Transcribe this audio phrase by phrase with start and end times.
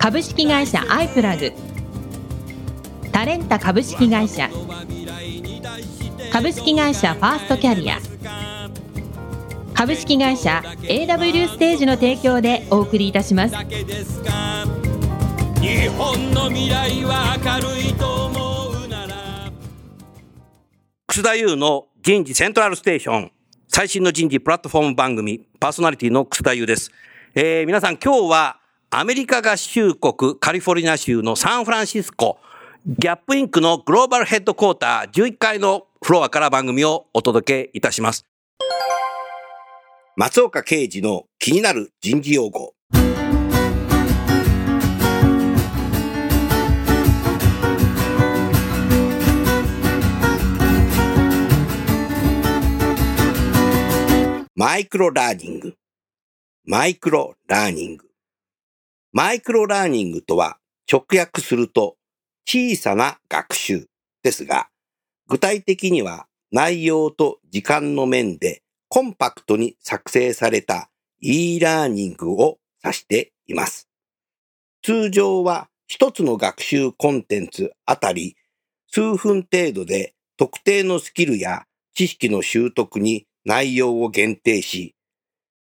[0.00, 1.52] 株式会社アイプラグ。
[3.12, 4.48] タレンタ株式会社。
[6.32, 7.98] 株式会社ファーストキャリア。
[9.74, 13.54] 株式会社 AW ステージの提供でお送りいたします。
[13.54, 13.60] 日
[15.88, 19.52] 本の未来は明るいと思うなら。
[21.08, 23.32] 楠田優の人事セントラルステーション。
[23.68, 26.90] 最新の人事プラットフォーム番組パーソナリティの楠田優です、
[27.36, 28.59] えー、皆さん今日は
[28.92, 32.40] アメリカ合衆国カリフォルニア州のサンフランシスコ
[32.84, 38.26] ギャップインクのグローバルヘッドクォーター11階のフロアから番組をお届けいたします
[40.16, 42.74] 松岡刑事の気になる人事用語
[54.56, 55.74] マイクロラーニング。
[56.66, 58.09] マイクロラーニング。
[59.12, 60.58] マイクロラーニングとは
[60.90, 61.96] 直訳すると
[62.46, 63.88] 小さな学習
[64.22, 64.68] ですが、
[65.26, 73.88] 具体的には内容と時間の面でコンパクトに作成された e ラーニングを指しています。
[74.82, 78.36] 通常は一つの学習コンテンツあたり
[78.92, 81.64] 数分程度で特定のスキルや
[81.94, 84.94] 知識の習得に内容を限定し、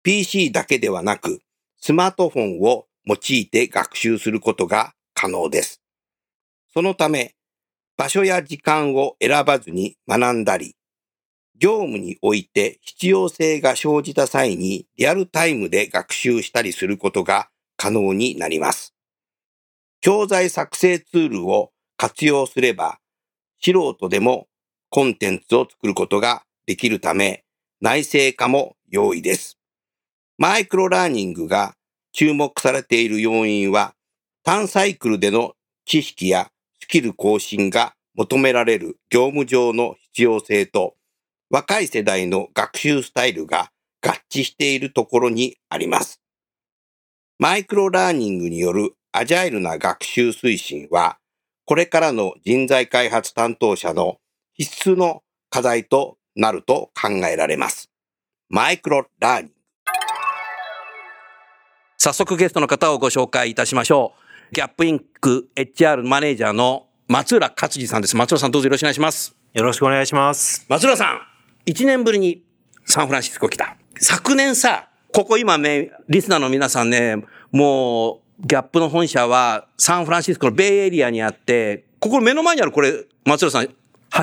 [0.04, 1.42] PC だけではなく
[1.78, 5.82] スマートフォンを用いて学習することが可能です。
[6.72, 7.34] そのため、
[7.98, 10.76] 場所や時間を選ばずに学んだり、
[11.58, 18.94] 業務において必要性が生じた際にリアルタイムで学習したりすることが可能になります。
[20.02, 23.00] 教材作成ツールを活用すれば、
[23.60, 24.48] 素人でも
[24.90, 27.44] コンテンツを作ることができるため、
[27.82, 29.58] 内製化も容易です。
[30.38, 31.76] マイクロラーニングが
[32.12, 33.96] 注目されている要因は、
[34.44, 35.54] 単サイクルでの
[35.86, 36.50] 知識や
[36.82, 40.96] スキル更新が求められる業務上の必要性と、
[41.50, 43.72] 若い世代の学習スタイルが
[44.02, 46.22] 合致しているところにあります。
[47.38, 51.18] マイクロラーニングによるアジャイルな学習推進は、
[51.66, 54.18] これからの人材開発担当者の
[54.54, 57.90] 必須の課題となると考えられます。
[58.50, 59.59] マイクロラーニング。
[62.02, 64.14] 早速ゲストの方をご紹介いたしましょ
[64.52, 64.56] う。
[64.56, 68.16] ギャップインク HR マネージャーの松浦勝次さんです。
[68.16, 69.36] 松浦さんどうぞよろしくお願いします。
[69.54, 70.66] よろしくお願いします。
[70.70, 71.22] 松浦さん、
[71.70, 72.42] 1年ぶりに
[72.86, 73.76] サンフランシスコ来た。
[74.00, 77.18] 昨年さ、ここ今ね、リスナーの皆さんね、
[77.52, 82.94] もう、ギャップの本社はサンフランシスコのベイエリアにあって、ここ目の前にあるこれ、
[83.26, 83.68] 松浦さん、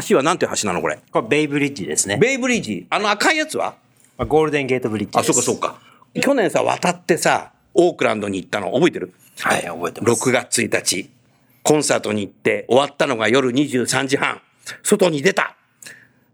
[0.08, 0.98] 橋はなんていう橋なのこれ？
[1.12, 2.16] これベイブリッジですね。
[2.16, 2.86] ベイブリッジ。
[2.88, 3.74] あの赤いやつは？
[4.16, 5.42] まあゴールデンゲートブリッジあ、です。
[5.42, 5.76] そうか
[6.14, 6.22] そうか。
[6.22, 9.14] 去年さ、渡ってさ、オークランドに行ったの覚えてる？
[9.40, 10.28] はい、覚えてます。
[10.28, 11.10] 6月1日、
[11.62, 14.40] コンサートに行って、終わったのが夜23時半、
[14.82, 15.56] 外に出た。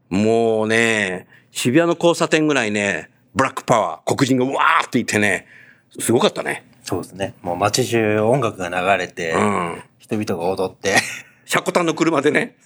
[0.09, 5.47] もうね、渋谷の交差点ぐらいね、ブラックパワー、黒人がわーっていてね、
[5.99, 6.65] すごかったね。
[6.83, 7.35] そうですね。
[7.43, 9.83] もう街中音楽が流れて、うん。
[9.99, 10.97] 人々が踊って、
[11.45, 12.57] シャコタンの車でね。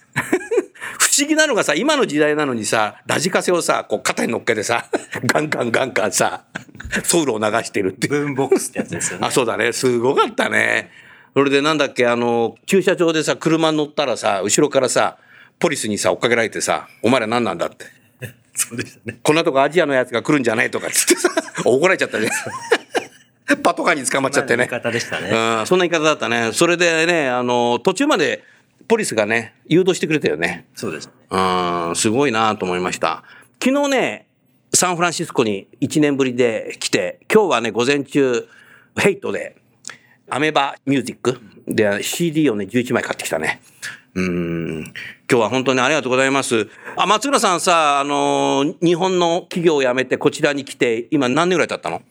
[1.17, 4.85] 不思議なのがさ、今の時代なのにさ、ラジカセをさ、こう肩に乗っけてさ、
[5.25, 6.43] ガンガンガンガンさ、
[7.03, 8.13] ソウルを流してるっていう。
[8.21, 9.31] ブーンボックスってやつですよねあ、。
[9.31, 9.73] そうだね。
[9.73, 10.91] すごかったね。
[11.33, 15.17] それでなんだっけ、あの、駐車場でさ、車に乗ったらさ、後ろからさ、
[15.57, 17.87] ポリスにさ、追っかけられてさ、お前ら何なんだって。
[18.53, 19.17] そうでしたね。
[19.23, 21.31] こんなとこアジアのやつが来るんじゃないとかっつってさ、
[21.65, 22.29] 怒られちゃったね。
[23.63, 24.67] パトカーに捕まっちゃってね。
[24.69, 26.51] まあ言い方でしたねうん、そんな言い方だったね。
[26.53, 28.43] それでね、あの、途中まで
[28.87, 30.65] ポリスがね、誘導してくれたよね。
[30.75, 31.13] そうですね。
[31.31, 33.23] うん、すごいなと思いました。
[33.63, 34.27] 昨日ね、
[34.73, 38.47] サンフランシスコに1年ぶりで来て、今日はね、午前中、
[38.97, 39.55] ヘイトで、
[40.29, 43.61] アメバミュージックで CD をね、11枚買ってきたね。
[44.13, 44.93] うん、今
[45.27, 46.67] 日は本当にありがとうございます。
[46.95, 52.01] あ、松浦さんさ、あのー日本の企業を辞めてこちらに来て、今何年ぐらい経ったの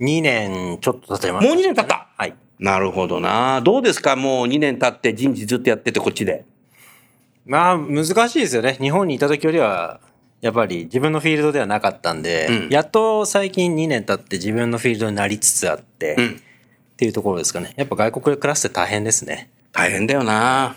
[0.00, 2.08] ？2年ちょっと経ちました、もう2年経った？
[2.16, 2.34] はい。
[2.58, 3.60] なるほどな。
[3.62, 4.16] どうですか？
[4.16, 6.44] もう2年経って人事ずっとやっててこっちで。
[7.46, 8.76] まあ、難しいですよね。
[8.80, 10.00] 日本にいた時よりは、
[10.40, 17.74] やっぱり自分のフィールドではなかったんで、うんやっと最近2年経って自分のフィールドになりつつあって、うんっていうところですかね。
[17.76, 19.50] やっぱ外国で暮らして大変ですね。
[19.72, 20.76] 大変だよな。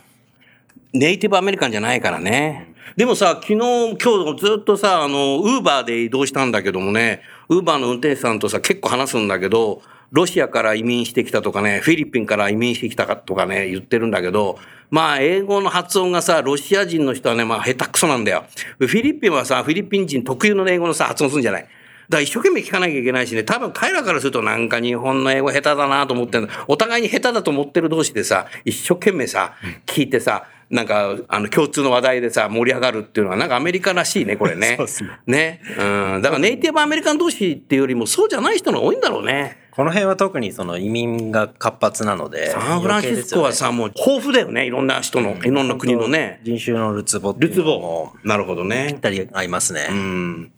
[0.94, 2.76] ネイティブアメリカンじゃないからね。
[2.96, 14.60] でもさ、昨日、今日ずっとさ、あの、ウーバーで移動したんだけどもね、ウーバーの運転手さんとさ、結構話すんだけど、ロシアから移民してきたとかね、フィリピンから移民してきたかとかね、言ってるんだけど、
[14.90, 18.44] まあ、英語の発音がさ、ロシア人の人はね、まあ、下手くそなんだよ。
[18.78, 21.62] フィリピンはさ、フィリピン人特有の英語のさ、発音するんじゃない。
[21.62, 21.72] だか
[22.18, 29.54] ら一生懸命聞かなきゃいけないしね、多分彼らからするとなんか日本の英語下手だなと思ってるお互いに下手だと思ってる同士でさ、一生懸命さ、
[29.86, 34.76] 聞いてさ、なんか、あの、共通の話題でさ、盛り上がるっていうのは、なんかアメリカらしいね、これね。
[34.80, 35.62] そうっすねね。
[35.78, 36.22] うん。
[36.22, 39.58] だからネイティブアメリカン同士っていうよりも、そうじゃない人が多いんだろうね。
[39.72, 42.52] この辺は特にその移民が活発なので。
[42.52, 44.66] サンフランシスコはさ、もう豊富だよね。
[44.66, 46.40] いろんな人の、いろんな国のね。
[46.44, 48.10] 人種のるつぼっていうルツボ。
[48.24, 48.98] なるほどぴっね。
[49.02, 49.88] たり合いますね。
[49.90, 50.52] うん。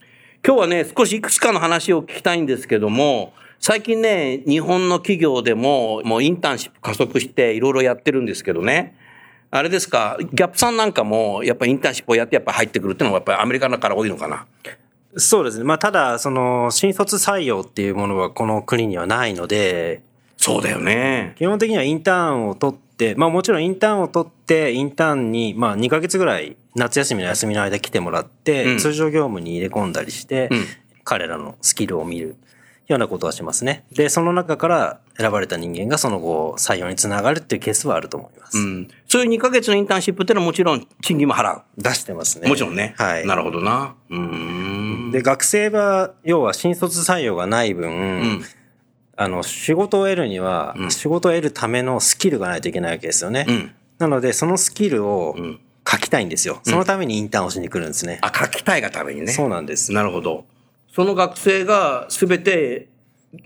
[0.46, 8.96] 今日はね、少しいくつかの話を聞きたいんですけども、最近ね、日本の企業でも、もうインターンシップ加速していろいろやってるんですけどね。
[9.56, 14.48] あれですか、ギャップさんなんかも、やっぱりインターンシップをやってやっぱ入ってくるっていうのはやっぱりアメリカだから多いのかな？
[15.16, 15.64] そうですね。
[15.64, 20.02] まあ、ただ、その、新卒採用っていうものはこの国にはないので、
[20.38, 21.36] そうだよね。
[21.38, 30.66] 基本的にはインターンを取って、まあもちろんインターンを取って、インターンに、まあ2ヶ月ぐらい夏休みの休みの間来てもらって、うん通常業務に入れ込んだりして、うん
[31.06, 32.38] 彼らのスキルを見る
[32.88, 33.84] ようなことはしますね。
[33.92, 38.58] で、その中から選ばれた人間がその後採用につながるっていうケースはあると思います。
[38.58, 38.88] うん。
[39.08, 41.62] そういう2ヶ月のインターンシップっていうのはもちろん賃金も払う。
[41.78, 42.50] 出してますね。
[42.50, 42.96] もちろんね。
[42.98, 43.28] はい。
[43.28, 43.96] なるほどな。
[44.10, 44.20] うー
[45.10, 45.12] ん。
[45.12, 48.44] で、学生は、要は新卒採用がない分、うん。
[49.16, 53.46] あの、仕事を得るには、うん仕事を得るためのスキルがないといけないわけですよね。
[53.48, 53.72] うん。
[54.00, 55.60] なので、そのスキルをうん。
[55.86, 56.62] 書きたいんですよ。
[56.64, 58.20] そのためにインターンをしに来るんですね。
[58.22, 59.28] あ、書きたいがためにね。
[59.34, 59.92] そうなんです。
[59.92, 60.46] なるほど。
[60.96, 62.88] その学生が全て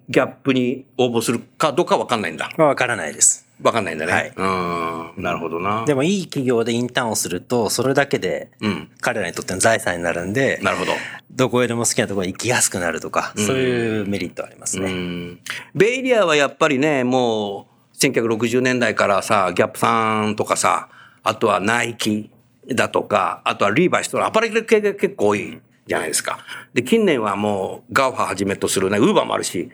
[0.10, 2.50] ギャップに応募するかどうかわかんないんだ。
[2.57, 3.48] まあわからないです。
[3.62, 4.12] わかんないんだね。
[4.12, 5.24] はいうん。
[5.24, 5.84] なるほどな。
[5.86, 8.89] でもいい企業でインターンをすると、それだけでうん。
[9.01, 10.92] 彼らにとっての財産になるんで、なるほど。
[11.31, 14.92] どこへでも好きなところに行きやすくなるとか、そういうメリットありますうね。
[14.92, 15.39] ん。
[15.74, 20.90] ベイエリアはやっぱりね、もう、1960年代からさ、ギャップさんとかさ、
[21.24, 22.30] あとはナイキ
[22.68, 26.39] だとか、あとはリーバイスとか、アパレル系が結構多いじゃないですか。
[26.74, 29.69] で、近年はもう、ガウファはじめとするね、ウーバーもあるし、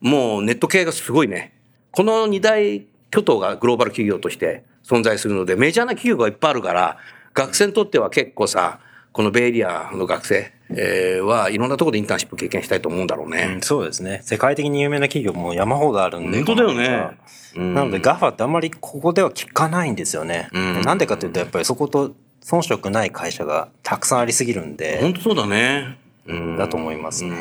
[0.00, 1.52] もうネット系がすごいね。
[1.90, 6.98] この二大巨頭がグローバル企業として存在するので、メジャーな企業がいっぱいあるから、
[7.34, 8.80] 学生にとっては結構さ、
[9.12, 13.54] このベイエリアの学生、えーはいろんなところでインターンシップ経験したいと思うんだろうね。
[13.54, 14.20] うんそうですね。
[14.22, 16.38] 世界的に有名な企業も山ほどあるんで。
[16.44, 17.18] 本当だよね
[17.56, 20.48] なので、ガファってあんまりここでは聞かないんですよね。
[20.52, 25.98] うんなんでかというと、やっぱりそこと遜色ない会社がたくさんありすぎるんで、本当そうだね。
[26.26, 27.36] うんだと思いますね。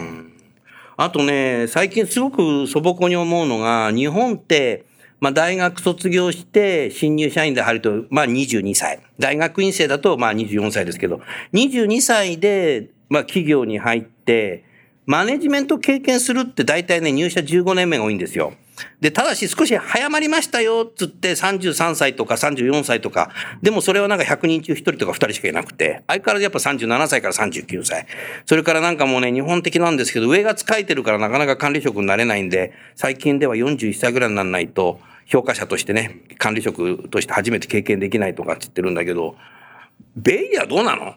[0.97, 4.85] あとね、最近すごく素朴に思うのが、日本って、
[5.19, 8.99] まあ大学卒業して新入社員で入ると、まあ22歳。
[9.17, 11.21] 大学院生だとまあ24歳ですけど、
[11.53, 14.63] 22歳で、まあ企業に入って、
[15.05, 18.53] マネジメント経験するって大体ね、入社15年目が多いんですよ。
[19.01, 23.31] で、ただし少し早まりましたよ、つって33歳とか34歳とか、
[23.61, 28.05] でもそれはなんか100人中1人とか2人しかいなくて、相変わらずやっぱ37歳から39歳。
[28.45, 39.35] それからなんかもうね、日本的なんですけど、上が使えてるからなかなか管理職になれないんで、最近では41歳ぐらいにならないと、評価者としてね、管理職として初めて経験できないとかって言ってるんだけど、
[40.15, 41.15] ベイエリアどうなの？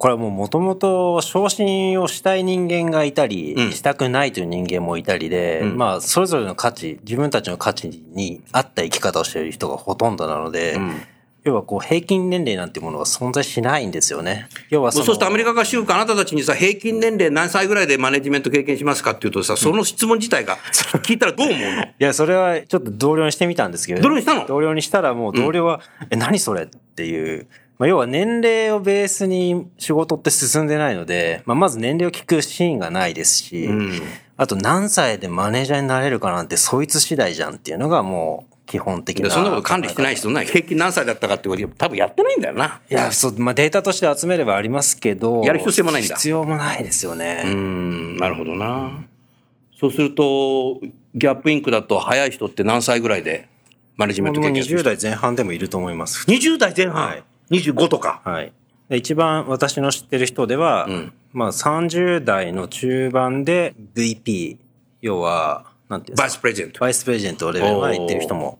[0.00, 3.72] これはもうもともと昇進をしたい人間がいたり、うん。
[3.72, 5.76] したくないという人間もいたりで、うん。
[5.76, 11.02] まあそれぞれの価値、自分たちの価値に合った生き方をしている人がほとんどなので、うん。
[11.44, 14.48] 要はこう平均年齢なんていうものが存在しないんですよね。
[14.70, 20.56] 要はそのそうするとアメリカ合衆国あなたたちにさ、平均年齢何歳ぐらいでマネジメント経験しますかっていうとさ、その質問自体が
[21.02, 21.82] 聞いたらどう思うの？
[21.84, 24.46] いや、それはちょっと同僚にしてみたんですけど、同僚にしたの？
[24.46, 26.62] 同僚にしたらもう同僚は、え、何それ？
[26.62, 27.46] っていう、
[27.80, 34.02] まあ、要は年齢をベースに仕事って進んでないので、まあ、まず年齢を聞くシーンがないですし、うん
[34.36, 39.24] あと何歳でマネージャーになれるかなんてそいつ次第じゃんっていうのがもう基本的な。
[39.24, 42.80] でそんなこと管理してない人ない平均何歳だったかってこと多分やってないんだよな。
[42.90, 47.42] いや、そう、まあ、データとして集めればありますけど、やる必要もないんだ必要もないですよね。
[47.44, 49.04] うーん、なるほどな。
[49.78, 50.80] そうすると、
[51.14, 53.46] ギャップインクだと早い人って何歳ぐらいで
[53.98, 56.26] マネジメント経験する20代前半でもいると思います。
[56.30, 58.22] 20代前半、はい25とか。
[58.24, 58.52] はい。
[58.88, 64.56] で一番私の知ってる人では、うんまあ30代の中盤で VP、
[65.00, 66.80] 要は、なんていうバイスプレゼント。
[66.80, 68.58] バイスプレゼントレベルまで行ってる人も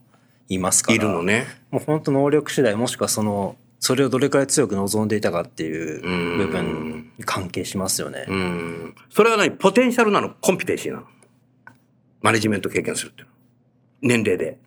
[0.49, 0.97] いますから。
[0.97, 1.47] いるのね。
[1.73, 6.03] もう本当能力次第、もしくはその、それをどれくらい強く望んでいたかっていう
[6.37, 8.27] 部分に関係しますよね。
[8.29, 8.95] うーん。
[9.11, 9.51] それは何？
[9.51, 10.31] ポテンシャルなの？
[10.41, 11.07] コンピテンシーなの？
[12.21, 13.33] マネジメント経験するっていうの？
[14.03, 14.59] 年齢で。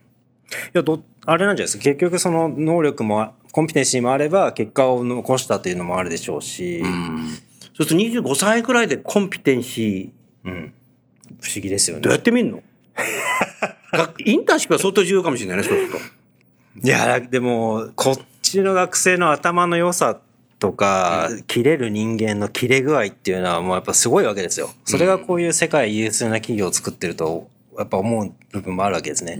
[0.52, 1.84] いや、ど、あれなんじゃないですか？
[1.84, 6.84] 結局その能力も、コンピテンシーもあれば、結果を残したっていうのもあるでしょうし、
[7.76, 10.12] そうすると25歳くらいでコンピテンシ
[10.44, 10.74] うん。
[11.42, 12.22] 不思議ですよー、どうやね。
[12.22, 12.62] って見んの？
[13.92, 15.98] がインターンシップは相当重要かもしれないね、そうすると。
[16.84, 20.20] いや、でも、こっちの学生の頭の良さ
[20.60, 24.70] とか、切れる人間の切れ具合っていうのはもうやっぱすごいわけですよ。
[24.86, 27.48] それがこういう世界有数な企業を作ってると、
[27.78, 29.40] やっぱ思う部分もあるわけですね。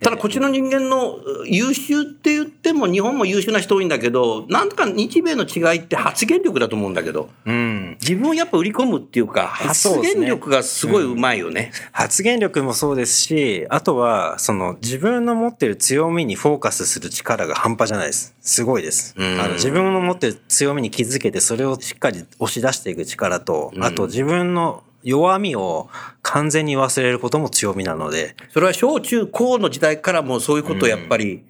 [0.00, 7.96] ただこっちの人間のう優秀って言っても日本も優秀な人多いんだけど、なんとか日米の違いって発言力だと思うんだけど、うん。
[8.00, 11.72] 自分をやっぱ売り込むっていうか、発言力がすごいうまいよね。
[11.92, 18.34] 発言力もそうですし、あとは、その自分の持ってる強みにフォーカスする力が半端じゃないです。
[18.40, 19.14] すごいです。
[19.16, 25.88] うんあの自分の持ってる強みに気づけて、それをしっかり押し出していく力と、あと自分の弱みを
[26.22, 31.44] 完全に忘れることも強みなので、それは小中高の時代からもうそういうことをやっぱり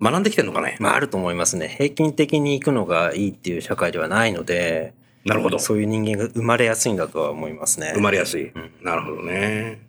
[0.00, 0.76] 学んできてるのかね？
[0.78, 1.68] まああると思いますね。
[1.68, 4.92] 平均的に行くのがいいっていう社会ではないので、
[5.24, 5.58] なるほど。
[5.58, 7.92] そういう人間が生まれやすいんだとは思いますね。
[7.94, 8.52] 生まれやすい。
[8.82, 9.80] なるほどね。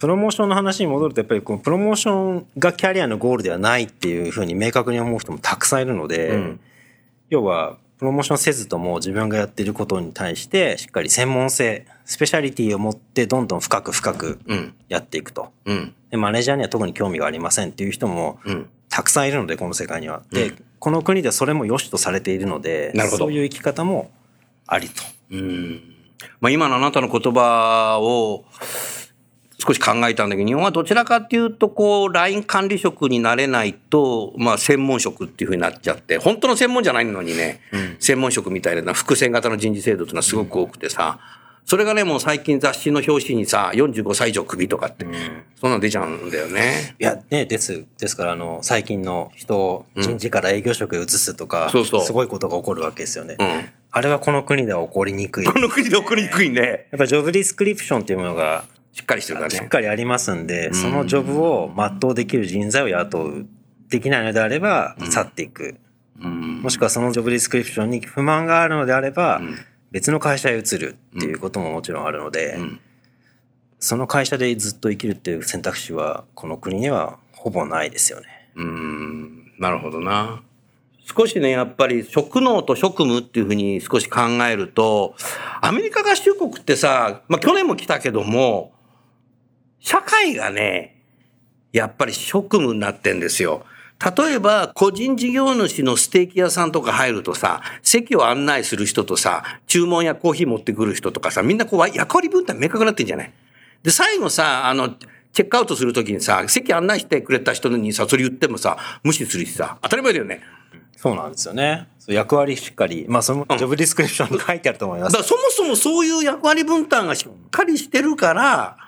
[0.00, 6.60] プロモーションの話に戻ると、やっぱりこのプロモーションがキャリアのゴールではないっていうふうに明確に思う人もたくさんいるので、うん
[7.30, 14.74] 要は、プロモーションせずとも自分がやっていることに対して、しっかり専門性、スペシャリティを持ってどんどん深く深くうん。
[14.88, 15.52] やっていくと。
[15.64, 15.94] うん。
[16.10, 18.68] でマネージャーには特に興味がありませんっていう人もうん。
[18.90, 20.22] たくさんいるので、この世界には。
[20.30, 24.10] で、この国ではそれも良しとされているので、そういう生き方も
[24.66, 25.02] ありと。
[25.30, 25.82] うん。
[26.40, 28.44] まあ今のあなたの言葉を
[29.58, 37.60] 少し考えたんだけど、日本はどちらかっていうと、こう、ライン管理職になれないと、まあ専門職っていうふうになっちゃって、本当の専門じゃないのにね、
[38.00, 41.18] 専門職みたいな伏線型の人事制度っていうのはすごく多くてさ、
[41.66, 45.06] それがね、もう最近雑誌の表紙にさ、45歳以上クビとかって、
[45.58, 46.94] そんなの出ちゃうんだよね。
[46.98, 47.86] いや、ね、です。
[47.98, 53.36] ですから、あの、最近の人を人事から営業職へ移すとか、そうそうすごいことが起こるわけですよね。
[53.38, 53.68] うん。
[53.90, 55.46] あれはこの国では起こりにくい。
[55.46, 56.88] やこの国で起こりにくいね。
[56.94, 59.68] っぱジョブディスクリプションっていうものがしっかりしてるからしっね。
[59.68, 63.46] かりありますんで、そのジョブを全うできる人材を雇う。
[63.90, 65.76] できないのであれば、去っていく。
[66.20, 66.62] うん。
[66.62, 69.42] もしくはそのジョブディスクリプションに不満があるのであれば、
[69.90, 72.80] 別の会社へ移るっていうことももちろんあるので、ん
[73.80, 78.26] その会社でずっと生きるっていう選択肢は、この国にはほぼないですよね。
[78.54, 79.52] うん。
[79.58, 80.42] なるほどな。
[81.04, 85.14] 少しね、やっぱり職能と職務っていうふうに少し考えると、
[85.60, 88.73] アメリカ合衆国ってさ、まあ去年も来たけども、
[89.84, 90.96] 社会がね、
[91.70, 93.66] やっぱり職務になってんですよ。
[94.16, 103.32] 例えば、個人事業主のステーキ屋さんとか入るとさ、席を案内する人とさ、注文やコーヒー持ってくる人とかさ、みんなこう役割分担明確になってんじゃない？
[103.82, 104.88] で、最後さ、あの、
[105.34, 110.40] チェックアウトするときにさ、席案内してくれた人にさ、それ言ってもさ、無視するしさ、当たり前だよね。
[110.96, 111.88] そうなんですよね。
[112.08, 115.28] 役割しっかり、まあそのジョブディスクリプションに書いてあると思いますだから。
[115.28, 118.78] そもそもそういう役割分担がしっかりしてるから、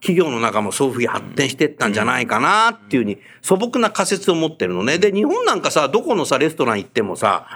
[0.00, 4.98] 企業の中もそういうふうに発展してったんじゃないかなっていうふうに素朴な仮説を持ってるのね。
[4.98, 7.46] で、日本なんかさ、どこのさ、レストラン行ってもさ、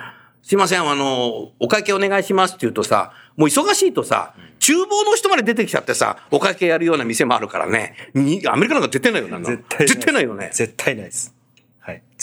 [0.43, 7.97] すいません、あの、お会計お願いしますって言うとさ、もう忙しいとさ、厨房の人まで出てきちゃってさ、お会計やるような店もあるからね。
[8.15, 9.39] にアメリカなんか絶対ないよな。
[9.41, 10.51] 絶対絶対ないよね。
[10.53, 11.35] 絶対ないです。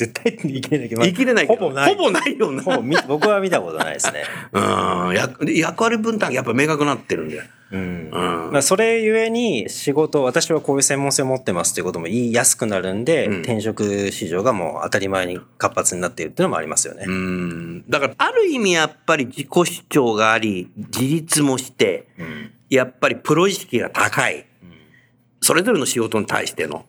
[0.03, 0.11] はい。
[0.11, 1.01] 絶対に言い切れないけど。
[1.01, 1.95] 言い切れないけどほぼない。
[1.95, 4.23] ほぼないよな ほぼみ僕は見たことないですね。
[4.53, 5.13] うん。
[5.15, 7.43] 役役割分担がやっぱ明確になってるんだよ。
[7.71, 8.09] うん。
[8.11, 8.17] う
[8.49, 17.05] んまあそれゆえに仕事、私はこういう専門性を持ってますっていうことも言いやすくなるんで、うん転職市場がもう当たり前に活発になっているっていうのもありますよね。
[17.07, 17.83] うん。
[17.89, 24.45] だから、ある意味やっぱり自己主張があり、自立もして、うんやっぱりプロ意識が高い。
[25.41, 26.85] それぞれの仕事に対しての。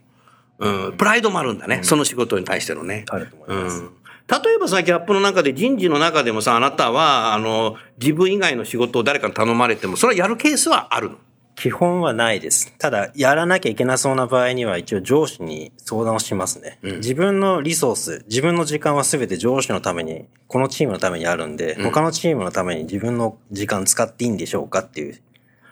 [0.60, 0.96] うん。
[0.96, 1.80] プライドもあるんだね。
[1.82, 3.04] その仕事に対してのね。
[3.08, 3.80] あると思います。
[3.80, 3.90] うん。
[4.28, 11.16] 例えばさ、ギャップの中で人事の中でもさ、あなたは、あの、自分以外の仕事を誰かに頼まれても、それはやるケースはあるの？
[11.56, 12.72] 基本はないです。
[12.78, 16.78] ただ、やらなきゃいけなそうな場合には一応上司に相談をしますね。
[16.82, 25.20] 自分のリソース、自分の時間は全て上司のために、このチームのためにあるんで、他のチームのために自分の時間使っていいんでしょうかっていう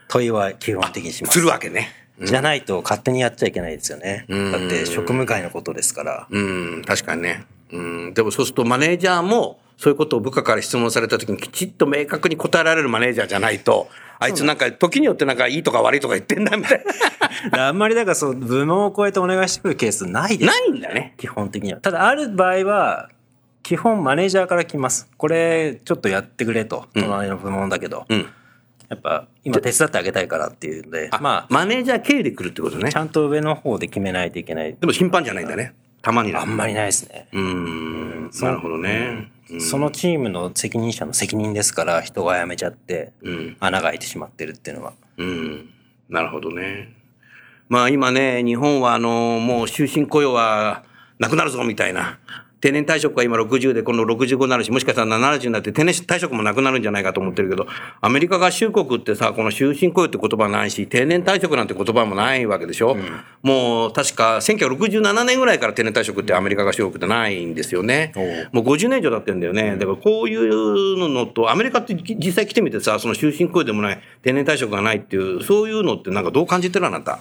[0.09, 1.38] 問いは基本的にします。
[1.38, 1.88] するわけね。
[2.21, 4.25] じゃないと勝手にやっちゃいけないですよね。
[4.29, 6.27] うんだって職務外のことですから。
[6.31, 7.45] うん、確かにね。
[7.73, 16.85] うん、でもそうするとマネージャーも、そういうことを部下から質問された時にきちっと明確に答えられるマネージャーじゃないと、あいつなんか時によってなんかいいとか悪いとか言ってんだみたい
[17.57, 20.53] あんまりだからそう、部門を超えてお願いしてくるケースないでな。
[20.53, 20.61] す。
[20.61, 21.15] ないんだね。
[21.17, 21.81] 基本的には。
[21.81, 23.11] ただ、ある場合は、
[23.63, 25.09] 基本マネージャーから来ます。
[25.17, 26.87] これ、ちょっとやってくれと。
[26.95, 28.07] 隣の部門だけど。
[28.09, 28.27] うん。
[28.88, 32.97] やっぱ今手伝ってあげたいからっていうんで、あまあ、マネージャー経由で来るってことねち。
[32.97, 34.75] ゃんと上の方で決めないといけない。
[34.75, 35.75] でも頻繁じゃないんだね。
[36.00, 37.28] たまにだあんまりないですね。
[37.33, 38.30] うーん。
[38.40, 39.30] なるほどね。
[39.50, 43.57] うんそのチームの責任者の責任ですから、人が辞めちゃって、うん。
[43.61, 44.92] 穴が開いてしまってるっていうのは。
[45.16, 45.71] うん。
[46.11, 46.95] なるほどね。
[47.71, 50.85] まあ今ね、日本はあの、もう終身雇用は
[51.18, 52.18] なくなるぞみたいな。
[52.61, 57.67] 定年退職が今60で、今度65になるし、もしかしたら70になって定年退職もなくなるんじゃないかと思ってるけど、
[58.00, 62.97] アメリカ合衆国ってさ、この終身雇用って言葉ないし、定年退職なんて言葉もないわけでしょ。
[63.43, 68.12] もう確か1967年ぐらいから定年退職ってアメリカ合衆国ってないんですよね。
[68.53, 69.77] もう50年以上経ってんだよね。
[69.79, 77.21] だからこういうのと、アメリカって実際来てみてさ、その終身雇用でもない、定年退職がないっていう、そういうのってなんかどう感じてるあなた？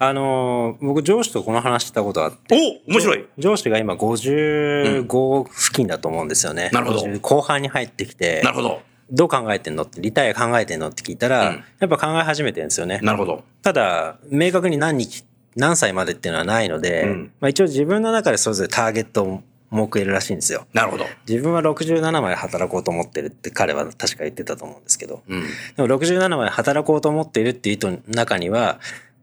[0.00, 6.70] あのー僕上司とこの話したことあって、お面白い上司が今55付近だと思うんですよね。
[6.72, 8.82] なるほど50後半に入ってきて、なるほど。
[9.10, 13.00] どう考えてんのって、リタイア考えてんのって聞いたら、うんやっぱ考え始めてるんですよね。
[13.02, 13.42] なるほど。
[13.62, 15.24] ただ、明確に何日、
[15.56, 20.66] 何歳までっていうのはないので、うんまあ一応自分の中でそれぞれターゲットを設けるらしいんですよ。
[20.72, 21.04] なるほど。
[21.28, 25.42] 自分は67まで働こうと思ってるって彼は確か言ってたと思うんですけど、うん。
[25.76, 28.78] でも67まで働こうと思っているっていう人の中には、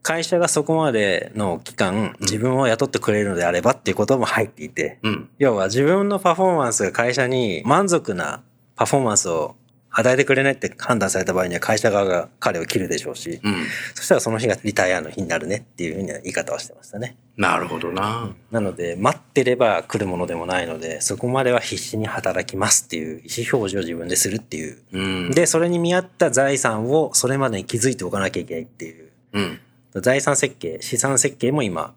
[0.05, 5.29] 会社がそこまでの期間、自分を雇ってくれるのであればっていうことも入っていて、うん。
[5.39, 8.43] 要は自分のパフォーマンスが会社に満足な
[8.75, 9.55] パフォーマンスを
[9.89, 13.65] 与えてくれないって判断された場合には会社側が彼を切るでしょうし、うん。
[13.95, 17.17] そしたらその日がリタイアの日になるねっていうふうな言い方をしてましたね。
[17.35, 18.31] なるほどな。
[18.51, 24.77] なので、待ってれば来るものでもないので、そこまでは必死に働きますっていう意思表示を自分でするっていう。
[24.91, 25.31] うん。
[25.31, 29.09] で、それに見合った財産をそれまでに気づいておかなきゃいけないっていう。
[29.33, 29.59] うん。
[30.01, 31.93] 財産設計、資産設計も今、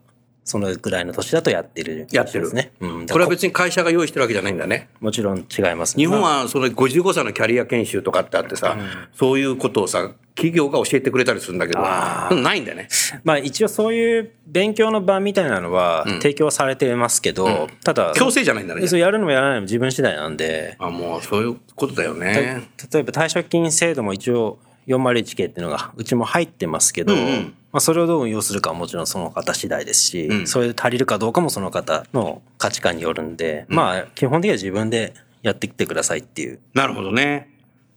[0.49, 2.73] そのぐらいの年だとやってる、やってるですね。
[2.81, 3.07] うん。
[3.07, 4.89] これは別に会社が用意してるわけじゃないんだね。
[5.01, 6.03] もちろん違いますね。
[6.03, 8.77] 日本まあはその55歳のキャリア研修とかってあってさ、
[9.13, 12.89] そういうことをさ、企業が教えてくれたりするんだけど、あないんだよね。
[13.25, 18.87] まあ一応そういう勉強の場みたいなのは提供されてますけど、ただ、強制じゃないんだね。
[18.87, 22.69] そうやるのもやらないのも自分次第なんで、あ、もうそういうことだよね。
[22.91, 36.61] 例えば退職金制度も一応401系っていうのがうちも入ってますけど、うんうんまあ、それをどう運用するかはもちろんその方次第ですし、うんそれで足りるかどうかもその方の価値観によるんで、まあ基本的には自分でやってきてくださいっていう。
[36.73, 37.51] なるほどね。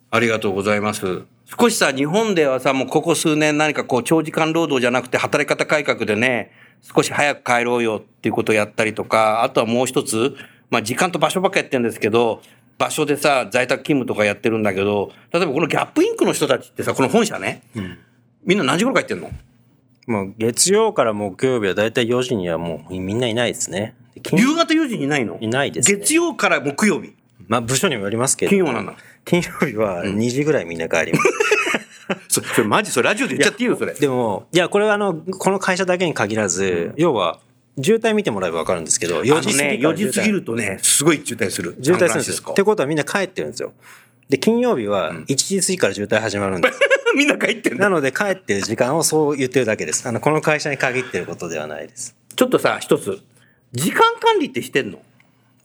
[0.10, 1.24] ありがとうございます。
[1.46, 10.36] 少しさ、日本ではさ、もうここ数年何かこう長時間労働じゃなくて働き方改革でね、少し早く帰ろうよっていうことをやったりとか、あとはもう一つ、
[10.70, 12.42] まあ時間と場所ばっかやってるんですけど、
[12.78, 17.64] 場所でさ、在宅勤務とかやってるんだけど、例えばこのギャップインクの人たちってさ、この本社ね、
[18.44, 19.30] みんな何時頃帰ってんの？
[20.08, 23.96] もう月曜から木曜日はだいたい4時にはもうみんないないですね。
[24.34, 25.38] 夕方4時にいないの？
[25.40, 27.14] いないですね月曜から木曜日？
[27.48, 28.96] まあ部署にもよりますけど、金曜なんだ。
[29.26, 31.30] 金曜日は2時ぐらいみんな帰ります。
[32.28, 33.94] そそれマジそれラジオで言っちゃっていいよ、それ。
[33.94, 37.40] でも、いや、これはあの、この会社だけに限らず、要は、
[37.82, 41.78] 渋滞見てもらえばわかるんですけど、4時過ぎから4時過ぎるとね、すごい渋滞する。
[41.82, 43.72] 渋滞するんですってことはみんな帰ってるんですよ。
[44.32, 46.80] で、金曜日は1時過ぎから渋滞始まるんです。
[47.16, 50.08] みんな帰ってんだなので帰ってる時間をそう言ってるだけです。
[50.08, 52.16] あの、この会社に限ってることではないです。
[52.38, 53.20] ちょっとさ、一つ。
[53.74, 55.00] 時間管理ってしてんの？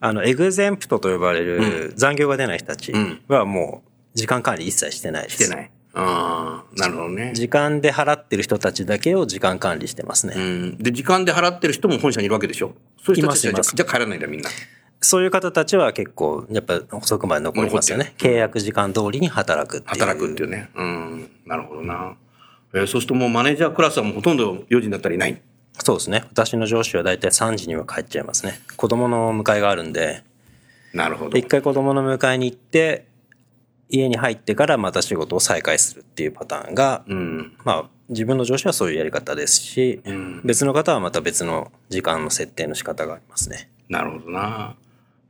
[0.01, 3.83] あの、エグゼンプトと呼ばれる残業が出ない人たちんはも
[4.15, 5.45] う時間管理一切してないです。
[5.45, 5.71] してない。
[5.95, 7.31] ああ、なるほどね。
[7.35, 10.35] 時間で払ってる人たちだけを時間管理してますね。
[10.37, 10.77] うん。
[10.79, 12.75] で、時間で払ってる人も本社にいるわけでしょ？
[13.05, 14.51] そういう人たちはじゃあ帰らないんだ、みんな。
[15.01, 18.15] そういう方たちは結構、やっぱ遅くまで残りますよね。
[18.19, 20.01] 契約時間通りに働くっていう。
[20.01, 20.71] 働くっていうね。
[20.75, 21.31] うん。
[21.45, 22.17] なるほどな。
[22.75, 25.41] えーそうするともうマネージャークラスはもうほとんど4時になったらいない。
[25.79, 26.25] そうですね。
[26.31, 28.61] 私の上司は大体3時には帰っちゃいますね。
[28.77, 30.25] 子供の迎えがあるんで、
[30.93, 31.39] なるほどで。
[31.39, 33.07] 一回子供の迎えに行って、
[33.89, 37.57] 家に入ってからまた仕事を再開するっていうパターンが、うん。
[37.65, 43.71] まあ、自分の上司はそういうやり方ですし、ん別の方はまた別の時間の設定の仕方がありますね。
[43.89, 44.75] なるほどな。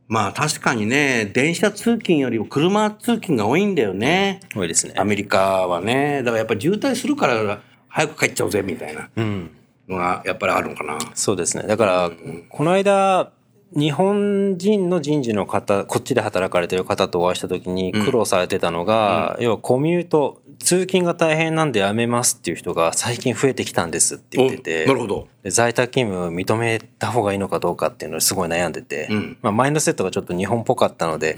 [0.09, 4.40] まあ確かにね、電車通勤よりも車通勤が多いんだよね。
[4.55, 5.05] 多いですねア。
[5.05, 6.19] メリカはね。
[6.19, 9.51] だからやっぱり渋滞するから早く帰っちゃおうぜみたいなうん。
[9.88, 10.99] のがやっぱりあるのかな。
[11.14, 11.64] そうですね。
[11.64, 12.11] だから、
[12.49, 13.33] この間、
[13.77, 25.29] 日本人の人事の方、こっちで働かれてる方とお会いした時に苦労されてたのが、要はコミュート、通勤が大変なんでやめますっていう人が最近増えてきたんですって言ってて、おなるほど。
[25.42, 31.37] で在宅勤務を認めた方がいいのかどうかっていうのをすごい悩んでて、うんまあ、マインドセットがちょっと日本っぽかったので、ん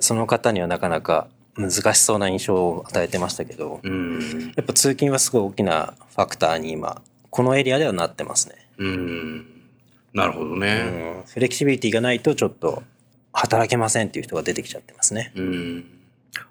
[0.00, 4.52] その方にはなかなか難しそうな印象を与えてましたけど、うん。
[4.56, 8.54] やっぱ通勤はすごい大きなファクターに今、このエリアではなってますね。
[8.78, 9.46] うん。
[10.12, 10.82] なるほどうね。
[10.82, 12.82] ん、フレキシビリティがないとちょっと
[13.32, 15.32] 働けませんっていう人が出てきちゃってますね。
[15.36, 15.84] うん。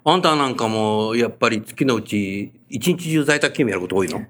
[0.04, 4.26] あんたなんかも、やっぱり月のうち、一日中在宅勤務やること多いの？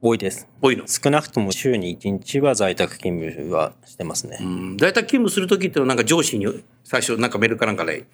[0.00, 0.48] 多いです。
[0.60, 0.86] 多いの？
[0.86, 4.38] 少なくとも週に1日は在宅勤務はしてますね。
[4.40, 6.46] うん在宅勤務するときってのはなんか上司に
[6.84, 8.04] 最初なんかメールかなんかで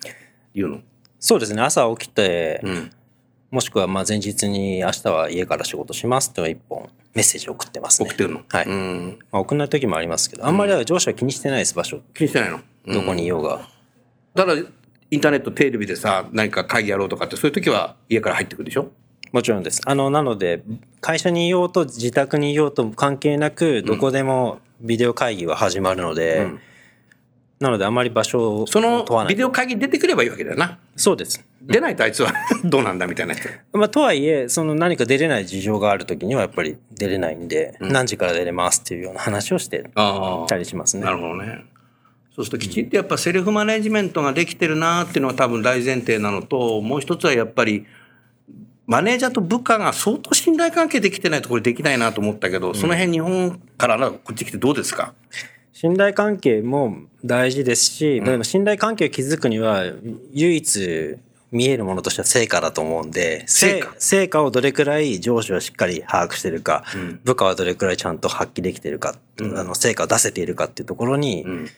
[0.55, 0.81] 言うの？
[1.19, 1.63] そうですね。
[1.63, 2.91] 朝起きて、うん。
[3.51, 8.09] もしくはまあ前日に明日は家から仕事しますって一本メッセージ送ってますね。
[8.09, 8.43] 送ってるの？
[8.49, 8.67] はい。
[8.67, 9.19] うん。
[9.33, 12.01] まあ、送んない時もありますけど、あんまり上司は気にしてないです、場所。
[12.15, 12.61] 気にしてないの？
[12.87, 13.69] どこにいようが。
[14.37, 14.55] ただ、
[15.11, 18.91] インターネット、テレビでさ、何か会議やろうとかって、そういう時は家から入ってくるでしょ？
[19.33, 19.81] もちろんです。
[19.87, 20.63] あの、なので、
[21.01, 26.61] 会社にいようと自宅にいようと関係なく、どこでもビデオ会議は始まるので、ん
[27.61, 29.35] なのであまり場所をその問わない。
[29.35, 30.79] ビデオ会議出てくればいいわけだよな。
[30.97, 31.45] そうです。
[31.63, 32.33] 出ないとあいつは
[32.65, 33.49] どうなんだみたいな人。
[33.73, 41.05] まあ、とはいえ、その何か出れない事情がある時にはやっぱり出れないんで、何時から出れますっていうような話をしてあたりしますね。
[41.05, 41.65] なるほどね。
[42.35, 47.87] そうするときちんとやっぱセルフマネジメントができてるなっていうのは多分大前提なのと、もう一つはやっぱり、
[48.87, 55.15] マネージャーと部下が相当信頼関係できてないとこれできないなと思ったけど、その辺日本からなこっち来てどうですか？
[55.73, 59.85] 信頼関係も大事ですし、でも信頼関係を築くには
[60.33, 61.17] 唯一
[61.53, 63.95] 見えるものとしては成果だと思うんで、成果。
[63.99, 66.85] 成成果をどれくらい上司はしっかり把握してるか、
[67.25, 71.69] 部下はどれくらいちゃんと発揮できてるか、あの成果を出せているかっていうところにん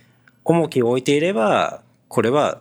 [0.44, 2.60] 重きを置いていれば、これは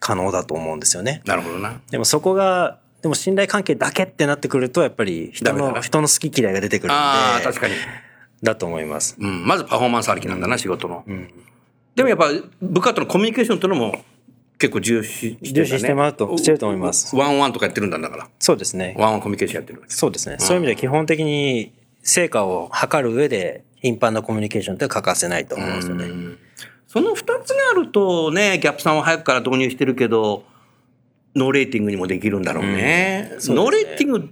[0.00, 1.22] 可能だと思うんですよね。
[1.24, 1.80] なるほどな。
[1.90, 7.74] でもそこが、でも信頼関係だけってなってくると、やっぱり人の、人の好き嫌いが出てくるんで、ああ、確かに。
[8.42, 9.16] だと思います。
[9.18, 11.04] うん、まずパフォーマンスありきなんだな、仕事の。
[11.94, 12.28] でもやっぱ
[12.60, 14.04] 部下とのコミュニケーションというのも
[14.58, 18.28] 結構重視してね重視してもらうとしてると思いますワンワンとかやってるんだだから。
[18.38, 18.94] そうですね。
[18.98, 19.82] ワンワンコミュニケーションやってる。
[19.88, 20.36] そうですね。
[20.38, 26.06] そういう意味では基本的に成果を測る上で頻繁なコミュニケーションって欠かせないと思うんですよね。
[26.94, 30.44] その二つがあるとね、ギャップさんは早くから導入してるけど、
[31.34, 33.26] ノーレーティングにもできるんだろうね。
[33.30, 34.30] そうですねノーレーティング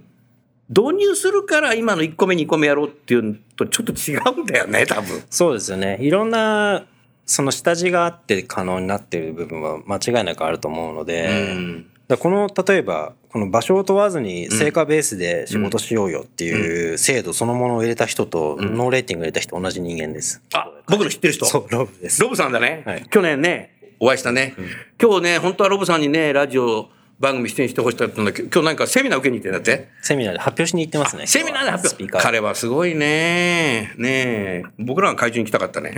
[0.69, 5.21] 導入するから今の1個目2個目やろうっていうのとちょっと違うんだよね、多分。
[5.29, 5.97] そうですよね。
[5.99, 6.85] いろんな、
[7.25, 11.85] その下地があって可能になっている部分は間違いなくあると思うので、うん
[12.17, 20.39] この、例えば、この場所を問わずに成果ベースで仕事しようよっていう制度そのものを入れた人と、ノーレーティングを入れた人同じ人間です。
[20.53, 21.45] あ、僕の知ってる人？
[21.47, 22.21] そう、ロブです。
[22.21, 22.83] ロブさんだね。
[22.85, 24.53] はい去年ね、お会いしたね。
[25.01, 29.89] 今日ね、本当はロブさんにね、ラジオ番組出演してほしかったんだけど、今日なんかセミナー受けに行ってんだって？
[30.03, 31.25] セミナーで発表しに行ってますね。
[31.25, 31.89] セミナーで発表。
[31.89, 32.21] スピーカー。
[32.21, 33.93] 彼はすごいね。
[33.97, 34.63] ねえ。
[34.77, 35.95] 僕らが会場に来たかったね。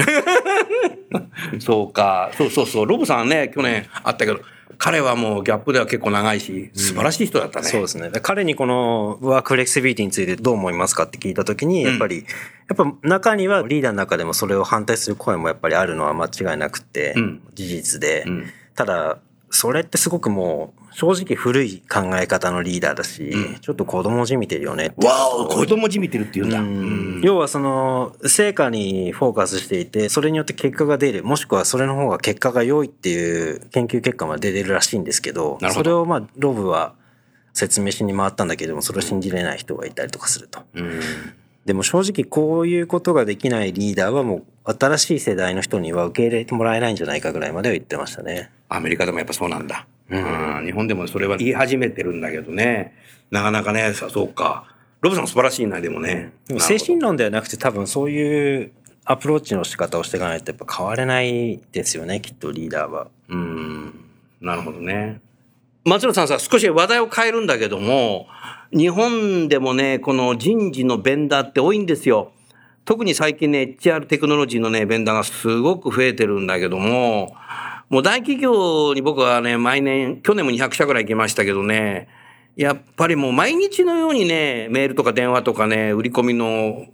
[1.59, 2.31] そうか。
[2.37, 2.85] そうそうそう。
[2.85, 4.39] ロブさんはね、去年会ったけど、
[4.77, 7.67] 彼はもうギャップでは結構長いし、素晴らしい人だったね。
[7.67, 8.09] そうですね。
[8.09, 12.25] で彼にこのワークフレキシビリティについてどう思いますかって聞いたときに、やっぱり、
[12.67, 17.41] やっぱ中にはリーダーの中でもそれを反対する声もやっぱりあるのは間違いなくて、ん。
[17.53, 18.51] 事実で、ん。
[18.75, 26.61] ただ、それってすごくもう、正直古い考え方のリーダーだし、ちょっと子供じみてるよねってわお、子供じみてるって言うんだ。
[26.61, 36.93] うん要はその成果にフォーカスしていてそれによって結果が出るもしくはそれの方が結果が良いっていう研究結果まで出てるらしいんですけどそれをまあロブは
[37.53, 40.61] 説明しに回ったんだけどもそれを信じれない人がいたりとかすると。
[40.75, 40.99] うん
[41.65, 48.51] でも正直こういうことができないリーダーはもう新しい世代の人には受け入れてもらえないんじゃないかぐらいまでは言ってましたね。
[48.69, 49.87] アメリカでもやっぱそうなんだ。
[50.09, 52.93] うん、日本でもそれは言い始めてるんだけどね。
[53.31, 54.65] なかなかね、さそうか。
[55.01, 56.31] ロブさん素晴らしいな、でもね。
[56.47, 58.71] でも精神論ではなくて多分そういう
[59.03, 63.07] アプローチの仕方をしていかないとやっぱ変われないですよねきっとリーダーは。
[63.29, 63.93] うん、
[64.41, 65.21] なるほどね。
[65.85, 68.27] 松野さんさ、少し話題を変えるんだけども、
[68.71, 72.31] 日本でもね、この人事のベンダーって多いんですよ。
[72.85, 77.35] 特に最近ね、HR テクノロジーのね、ベンダーがすごく増えてるんだけども、
[77.89, 82.07] もう大企業に僕はね、毎年、去年も200社ぐらい行きましたけどね、
[82.55, 86.87] やっぱりもう毎日のようにね、メールとか電話とかね、売り込みの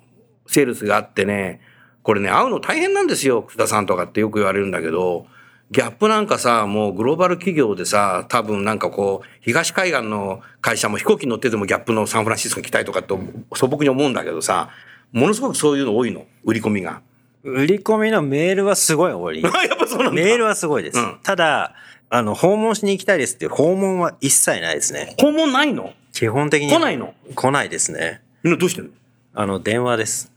[0.48, 1.62] セールスがあってね、
[2.04, 5.28] これね、会うの大変なんですよ、楠田さんとかってよく言われるんだけど、
[5.72, 13.18] ギャップなんかさ、もうグローバル企業でさ、多分なんかこう、東海岸の会社も飛行機乗っててもギャップのサンフランシスコに来たいとかと
[13.56, 14.70] 素朴に思うんだけどさ、
[15.14, 17.02] ものすごくそういうの多いの、売り込みが。
[17.44, 19.42] 売り込みのメールはすごい多い。
[19.44, 20.22] やっぱそうなんだ。
[20.22, 21.00] メールはすごいです。
[21.00, 21.76] うんただ、
[22.14, 25.16] あの、訪問しに行きたいですっていう訪問は一切ないですね。
[25.20, 25.94] 訪問ないの？
[26.14, 26.70] 基本的に。
[26.70, 27.14] 来ないの？
[27.36, 28.22] 来ないですね。
[28.44, 28.92] みんなどうしてんの？
[29.34, 30.32] あの、電話です。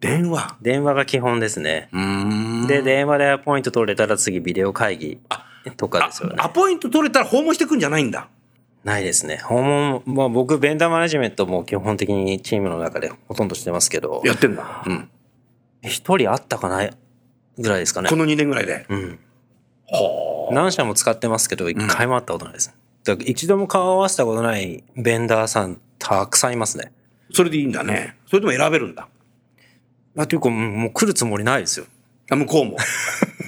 [0.00, 0.56] 電話？
[0.62, 1.88] 電話が基本ですね。
[2.66, 5.18] で、電話でアポイント取れたら次ビデオ会議
[5.76, 6.46] とかですよねあ。
[6.46, 8.28] アポイント取れたら訪問してくんじゃないんだ。
[8.82, 9.36] ないですね。
[9.36, 14.82] 訪問、まあ僕、ベンダーマネジメントも基本的にチームの中でほとんどしてますけど、やってんだ。
[14.86, 15.08] うん。
[15.82, 16.90] 一人あったかない？
[17.58, 18.16] ぐらいですかねこ。
[18.16, 18.86] の2年ぐらいで。
[18.88, 19.18] うん。
[19.88, 22.74] は何社も使ってますけど、一回もあったことないです。
[23.04, 26.92] だから一度も顔を合わせたことないベンダーさんたくさんいますね。
[27.32, 28.16] それでいいんだね。
[28.26, 29.08] それとも選べるんだ。
[30.16, 31.86] あ、というか、もうもう来るつもりないですよ。
[32.30, 32.76] あ向こうも。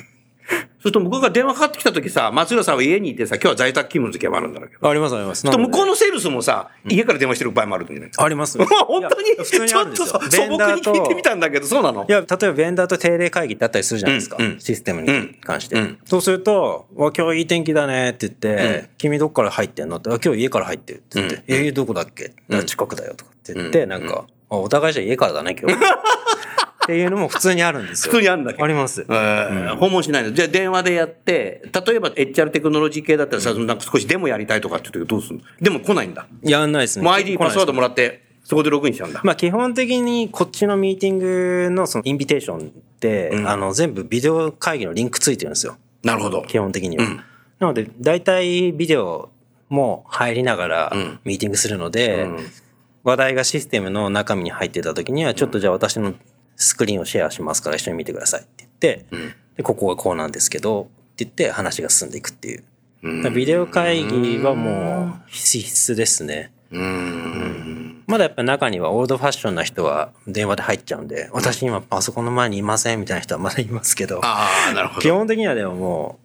[0.83, 4.89] そうすると向こうが電話かかってきた時さ、松浦さんは家にいてさ、今日は在宅勤務の時はあるんだろうけど。
[4.89, 5.49] ありますあります。
[5.49, 8.59] と向こうののセールスもさ、家から電話してる場合もあるんじゃないあります。
[8.65, 9.29] 本当に？
[9.29, 10.07] いや普通にちょっとあるんですよ。
[10.07, 12.05] そ素朴に聞いてみたんだけど、そうなの？
[12.09, 14.39] いや、例えばベンダーと定例会議ってあったりするじゃないですか。
[14.59, 15.77] システムに関して。
[15.77, 15.99] うん。
[16.05, 19.99] そうすると、わ今日いい天気だねって言って、君どっから入ってんの？
[19.99, 21.43] って、あ今日家から入ってるって言って、うん。
[21.47, 25.79] えー、どこだっけ、あ近くだよとかって言って、なんか、あお互いじゃ家からだね、今日。
[26.85, 28.13] っていうのも普通にあるんですよ。
[28.13, 29.07] 普通にあるんだけどあります。
[29.09, 30.33] えー訪問しないの。
[30.33, 35.43] じゃあ電話でやって、例えば HR テクノロジー系だったらさ、なんか少しデモやりたいとかって言うとどうするの？
[35.61, 36.27] でも来ないんだ。
[36.43, 37.05] やんないですね。
[37.05, 39.21] もう ID パスワードもららって、そこでログインしちゃうんだ。
[39.25, 42.63] まあ基本的にこっちのミーティングのそのインビテーションっ
[43.01, 45.77] て、うんあの全部ビデオ会議のリンクついてるんですよ。
[46.03, 46.43] なるほど。
[46.43, 47.05] 基本的には。
[47.05, 47.21] うん
[47.61, 49.31] なので、大体ビデオ
[49.69, 52.39] も入りながらうんミーティングするので、うん
[53.05, 56.15] 話題がシステムの中身に入ってた時には、ちょっとじゃあ私の
[56.57, 60.87] スクリーンをシェアしますから一緒に見てくださいって言って、うんでここがこうなんですけど、っ
[61.17, 62.65] て言って話が進んでいくっていう。
[63.33, 65.59] ビデオ会議はもう必
[65.93, 66.53] 須ですね。
[66.71, 68.03] うん。
[68.07, 75.01] まだやっぱ中にはオールドファッションな人は電話で入っちゃうんで、私今パソコンの前にいませんみたいな人はまだいますけど、ああ、なるほど。
[75.03, 76.19] 基本的にはでもも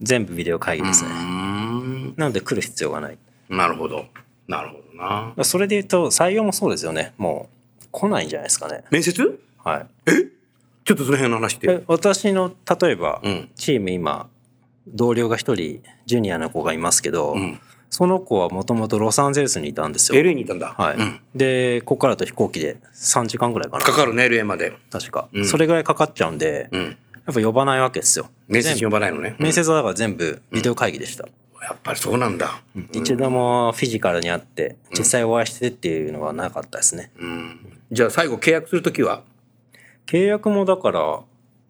[0.00, 1.10] う全部ビデオ会議ですね。
[1.10, 3.18] うんなので来る必要がない。
[3.48, 4.06] なるほど。
[4.46, 5.34] なるほどな。
[5.44, 7.12] それで言うと採用もそうですよね。
[7.18, 7.48] も
[7.82, 8.84] う来ないんじゃないですかね。
[8.90, 9.40] 面接？
[9.68, 9.86] はい。
[10.84, 11.66] ちょっとその辺の話って。
[11.66, 14.28] で私の例えば、うんチーム今
[14.86, 20.20] 同僚が一人ジュニアの子がいますけど、うんその子はもともとロサンゼルスにいたんですよ。
[20.20, 20.74] LA にいたんだ。
[20.76, 24.74] はい、うんでここからだと飛行機で3時間ぐらいかなかかるね、LA まで。
[24.90, 26.96] 確か、うんそれぐらいかかっちゃうんで、うん。
[27.26, 29.34] やっぱ呼ばないわけですよ面接呼ばないのね。
[29.36, 31.28] 部面接はだから全部ビデオ会議でした、
[31.62, 32.62] やっぱりそうなんだ。
[32.92, 37.78] 一度もフィジカルに会って実際お会いしてっていうのはなかったですね、うん。
[37.92, 39.22] じゃあ最後契約するときは？
[40.08, 41.20] 契約もだから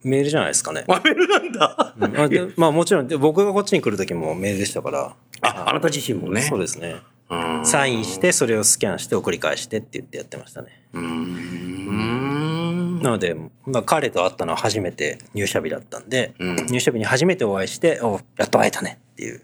[0.05, 1.94] メールじゃないですかね、あメールなんだ。
[1.98, 2.20] うん。
[2.20, 5.16] あでまあもちろんで僕がこっちに来る時もメールでしたから。
[5.40, 6.42] あ、あなた自身もね。
[6.42, 6.96] そうですね。
[7.31, 7.66] うん。
[7.66, 10.68] サインしてそれをスキャンして送り返してって言ってやってましたね。
[10.92, 13.03] うーん。
[13.03, 13.35] なので、
[13.66, 16.57] まあ、彼と会ったのは初めて入社日だったんで、うん。
[16.66, 19.42] 入社日に初めてお会いしておやっと会えたねっていう。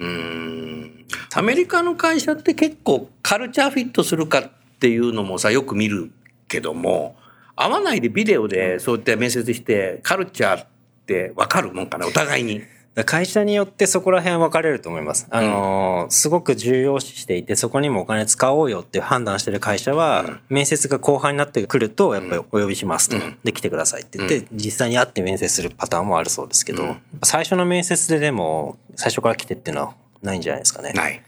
[0.00, 1.04] うーん。
[1.34, 4.50] アメリカの会社って結構カルチャーフィットするかっ
[4.80, 6.10] ていうのもさ、よく見る
[6.48, 7.16] けども、
[7.56, 10.66] 会わないでビデオでそうやって面接して、カルチャーっ
[11.06, 12.62] てわかるもんかな、お互いに。
[13.06, 15.26] 会社によってそこら辺分かれると思います。
[15.30, 23.16] あのーすごく重要視していて、そこにもお金使おうよっていう判断してる会社は、面接が後半になってくると、やっぱりお呼びしますと。
[23.16, 30.92] うんで、来てくださいって言って、実際に会って面接するパターンもあるそうですけど、最初の面接ででも、最初から来てっていうのはないんじゃないですかね。
[30.92, 31.22] ない。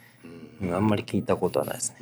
[0.63, 1.97] うんあんまり聞いたことはないですね。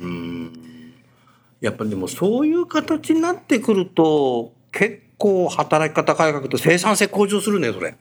[1.63, 7.95] やっぱりでもそういう形になってくると、結構働き方改革と生産性向上するね、それ。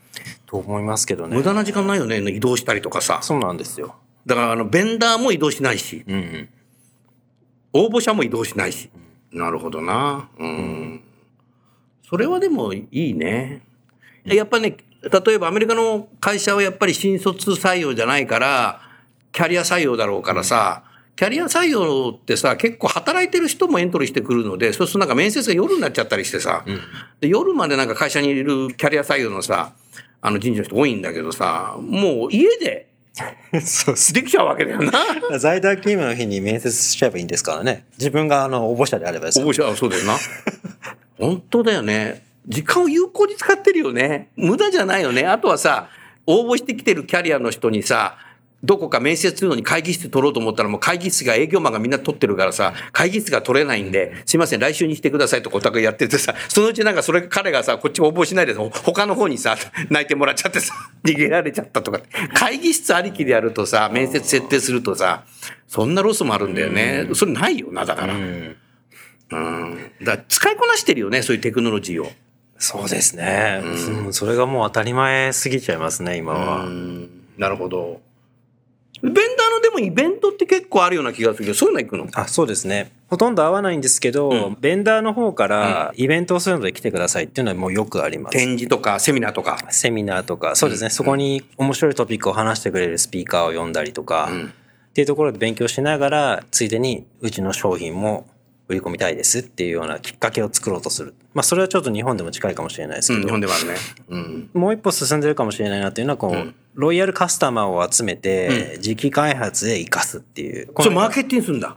[0.47, 1.37] と思いますけどね。
[1.37, 3.21] 無駄な時間ないよね、移動したりとかさ。
[3.23, 3.95] そうなんですよ。
[4.27, 6.49] だからあの、ベンダーも移動しないし、うんうん。
[7.73, 8.91] 応募者も移動しないし。
[9.31, 10.29] なるほどな。
[10.41, 11.01] うん。
[12.03, 13.63] それはでもいいね。
[14.25, 18.81] やっぱね、例えばアメリカの会社はやっぱり新卒採用じゃないから、
[19.31, 20.83] キャリア採用だろうからさ、
[21.15, 26.65] キャリア採用ってさ、結構働いてる人もエントリーしてくるので、そうするとなんか面接が夜になっちゃったりしてさ、
[27.21, 29.75] で夜までなんか会社にいるキャリア採用のさ、
[30.21, 32.89] あの人事の人多いんだけどさ、もう家で
[33.61, 34.93] そうできちゃうわけだよな。
[35.39, 37.85] 在宅勤務の日に面接しちゃえばいいんですからね。
[37.99, 40.17] 自分があの応募者であればですよ応募者はそうだよな。
[41.19, 42.25] 本当だよね。
[42.49, 44.31] 時間を有効に使ってるよね。
[44.37, 45.27] 無駄じゃないよね。
[45.27, 45.89] あとはさ、
[46.27, 48.17] 応募してきてるキャリアの人にさ、
[48.65, 59.57] どこか面接するのに会議室取ろうと思ったらもう会議室が営業マンがみんな取ってるからさ、会議室が取れないんで、すいません、来週にしてくださいとかお互いやっててさ、そのうちなんかそれ彼がさ、こっち応募しないでほ他の方にさ、
[59.91, 62.01] 泣いてもらっちゃってさ、 逃げられちゃったとか。
[62.35, 65.25] 会議室ありきでやるとさ、面接設定するとさ、
[65.67, 67.09] そんなロスもあるんだよね。
[67.15, 68.15] それないよな、だから。
[68.15, 68.57] うん。
[69.33, 72.13] うんだ使いこなしてるよね、そういうテクノロジーを。
[72.59, 76.69] そうですね、うんそれがもう当たり前すぎちゃいますね、今は。
[77.37, 78.01] なるほど。
[79.03, 82.07] ベンダーのでもイベントって結構あるような気がするけど、そういうの行くの？
[82.15, 82.93] あそうですね。
[83.09, 84.57] ほとんど合わないんですけど、うん。
[84.61, 88.33] ベンダーの方からイベントをするので来てくださいっていうのはもうよくあります。
[88.33, 89.59] 展示とかセミナーとか。
[89.71, 94.47] セミナーとか、そうですね、そこに面白いトピックを話してくれるスピーカーを呼んだりとか、うん。
[94.47, 98.27] っていうところで勉強しながら、ついでにうちの商品も
[98.69, 101.15] 売り込みたいですっていうようなきっかけを作ろうとする。
[101.35, 103.75] まあそれはちょっと日本でも近いかもしれないですうん、けど、日本ではあるね。
[104.09, 104.51] うん。
[104.55, 110.71] もう一歩進んでるかもしれないなっていうのは、こう、うんロイヤルカスタマーを集めて、自機開発で活かすっていう。
[110.81, 111.77] それマーケティングするんだ。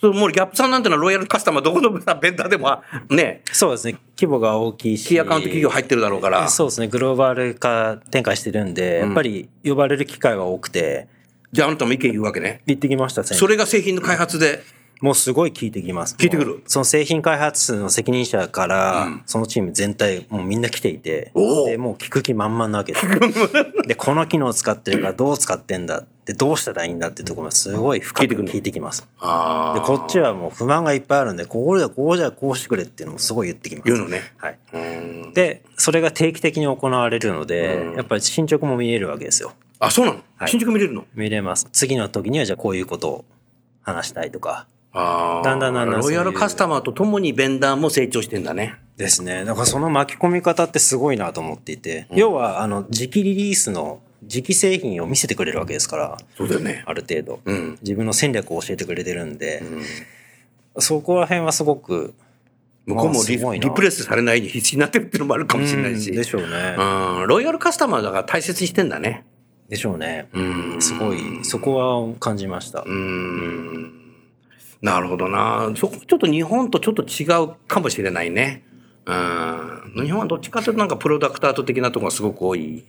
[0.00, 3.98] そう、もうギャップさんなんてのはロイヤルカスタマーどこのさベンダーでもね、そうですね。
[4.16, 5.08] 規模が大きいし。
[5.08, 6.48] キーアカウント企業入ってるだろうから。
[6.48, 6.86] そうですね。
[6.86, 11.08] グローバル化展開してるんで、やっぱり呼ばれる機会は多くて、
[11.50, 12.62] じゃああなたも意見言うわけね。
[12.66, 14.62] 行ってきました、先それが製品の開発で。
[15.00, 16.16] もうすごい聞いてきます。
[16.16, 21.32] 聞いてくるその製品開発の責任者から、そのチーム全体、もうみんな来ていて、
[21.66, 23.06] で、もう聞く気満々なわけです。
[23.86, 29.08] で、この機能を使ってるからどう使ってんだで、どうしたらいいんだってところがすごい深く聞いてきます。
[29.20, 33.84] あで、こっちはもう不満がいっぱいあるんで、こうだ、こうじゃ、こうしてくれっていうのもすごい言ってきます。
[33.86, 34.22] 言うのね。
[34.36, 34.58] はい。
[34.72, 39.52] うんで、それが定期的に行われるので、やっぱり進捗も見えるわけですよ。
[39.78, 41.04] あ、そうなの、はい進捗見れるの？
[41.14, 41.68] 見れます。
[41.72, 43.24] 次の時にはじゃあこういうことを
[43.82, 44.66] 話したいとか。
[45.44, 48.76] だんだんだんだんロイヤルカスタマーとともにベンダーも成長してんだね。
[48.96, 49.44] ですね。
[49.44, 56.82] だからその巻き込み方ってすごいなと思っていて、要は、あの、時期リリースの時期製品を見せてくれるわけですから、そうだよね。
[56.84, 57.40] ある程度。
[57.44, 57.78] うん。
[57.82, 59.62] 自分の戦略を教えてくれてるんで、
[60.78, 62.14] そこら辺はすごく、
[62.86, 66.10] 向こうもリあすごいなリプレイスされないに必死になってるっていうのもあるかもしれないし。
[66.10, 66.48] うんでしょうね。
[66.76, 67.28] うん。
[67.28, 69.24] ロイヤルカスタマーだから大切にしてんだね。
[69.68, 70.28] でしょうね。
[70.36, 71.74] んすごい、そこ
[72.08, 72.82] は感じました。
[72.86, 73.97] うん。
[74.80, 75.72] なるほどな。
[75.76, 78.64] そこちょっと日本とちょっと違うかもしれないね。
[79.06, 80.04] うん。
[80.04, 82.84] 日本はどっちかというとなんかプロダクタート的なところがすごく多い。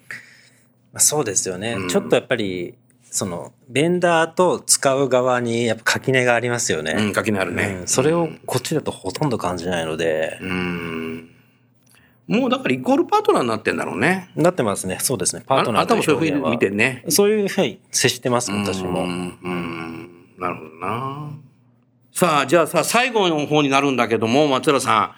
[0.94, 1.78] まあそうですよね。
[1.90, 2.76] ちょっとやっぱり、
[3.12, 6.94] その、ベンダーと使う側にやっぱ垣根がありますよね。
[6.96, 7.78] うん、垣根あるね。
[7.82, 11.30] うんそれをこっちだとほとんど感じないので、うん。
[12.28, 14.30] もうだからイコールパートナーになってんだろうね。
[14.36, 15.00] なってますね。
[15.02, 15.44] そうですね。
[15.48, 17.04] パあートナーとあなたもそういうふうに見てね。
[17.10, 19.02] そういうふうに接してます、私も。
[19.02, 21.32] うん、うんなるほどな。
[22.20, 25.16] さあ、じゃあさ、最後の方になるんだけども、松浦さ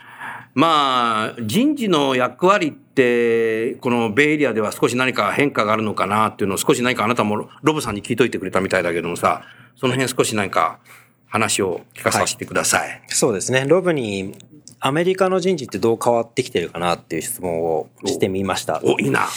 [0.54, 0.60] ん。
[0.60, 9.42] まあ、人事の役割って、このベイエリアでは少し何か変化があるのかなっていうのを少し何かあなたもロブさんに聞いといてくれたみたいだけどもさ、
[9.78, 10.78] その辺少し何か
[11.26, 13.02] 話を聞かさせてください。
[13.08, 13.66] そうですね。
[13.68, 14.36] ロブに
[14.80, 18.80] アメリカの人事ってどう変わってきてるかなっていう質問をしてみました。
[18.84, 19.28] お、いいな。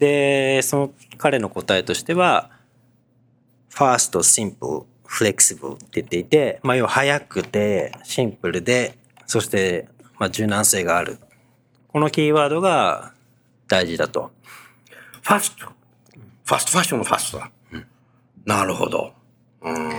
[0.00, 2.50] で、その彼の答えとしては、
[5.16, 11.18] fast, simple, flexible って言っていて、まあ要は早くて、シンプルで、そして、まあ柔軟性がある。
[11.88, 13.12] このキーワードが
[13.68, 14.30] 大事だと。
[15.22, 15.66] ファスト。
[16.44, 17.50] ファストファッションのファストだ。
[18.44, 19.12] なるほど。
[19.62, 19.90] うん。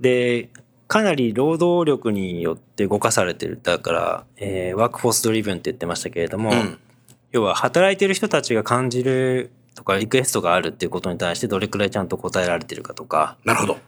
[0.00, 0.48] で、
[0.86, 3.58] かなり労働力によって動かされてる。
[3.62, 6.78] だから、えーワークフォースドリブンって言ってましたけれども、うん
[7.32, 13.78] 要は働いてる人たちが感じるとかリクエストがあるっていうことに対してどれくらいちゃんと答えられてるかとか、なるほど。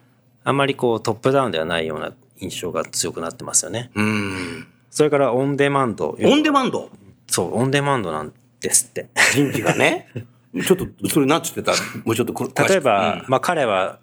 [0.45, 3.91] あんまりこうトップダウンではないような印象が強くなってますよね。
[3.95, 4.67] うん。
[4.91, 6.17] それからオンデマンド。
[6.23, 6.91] オンデマンド。
[7.27, 9.09] そう、オンデマンドなんですって。
[9.33, 10.09] 人事がね。
[10.65, 11.73] ちょっと、それ何つってた？
[12.05, 13.99] もうちょっと例えば、まあ彼は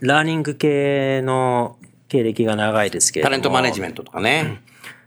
[0.00, 3.30] ラーニング系の経歴が長いですけれども。
[3.30, 4.62] タレントマネジメントとかね。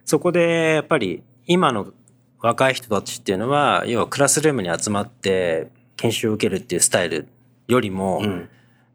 [0.06, 1.92] そこでやっぱり今の
[2.40, 7.28] 若い人たちっていうのは、要はクラスルームに集まって研修を受けるっていうスタイル
[7.68, 8.50] よりも、ん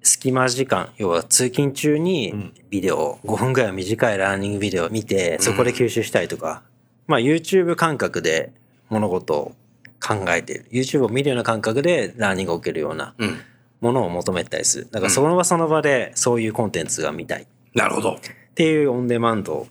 [0.09, 6.63] 隙間時間、要は通勤中にビデオ、5分ぐらい短いラーニングビデオを見て、そこで吸収したりとか、
[7.07, 8.53] まあ YouTube 感覚で
[8.89, 9.53] 物事を
[10.01, 10.67] 考えている。
[10.73, 13.39] YouTube を見るような感覚でラーニングを受けるようなうん。
[13.81, 14.89] ものを求めたりする。
[14.91, 18.19] だからその場その場でそういうコンテンツが見たいっなるほど。
[18.57, 19.69] ていうオンデマンド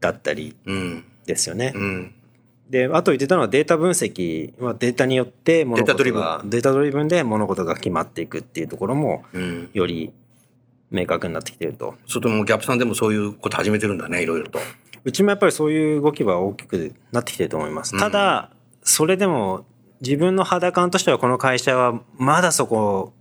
[0.00, 1.04] だったりうん。
[1.26, 1.72] ですよね。
[1.74, 2.14] うん。
[2.70, 9.70] で、あと言ってたのはデータ分析はデータによって物事が、データドリブンで物事が決まっていくっていうところも、うん。
[9.72, 10.12] より
[10.90, 11.94] 明確になってきていると。
[12.06, 14.58] それともギャップさんでもそういうこと始めてるんだね、いろいろと。
[15.04, 17.96] うちもやっぱりそういう動きは大きくなってきてると思います。
[17.98, 18.50] ただ、
[18.82, 19.64] それでも
[20.00, 23.12] 自分の肌感としてはこの会社はまだそこ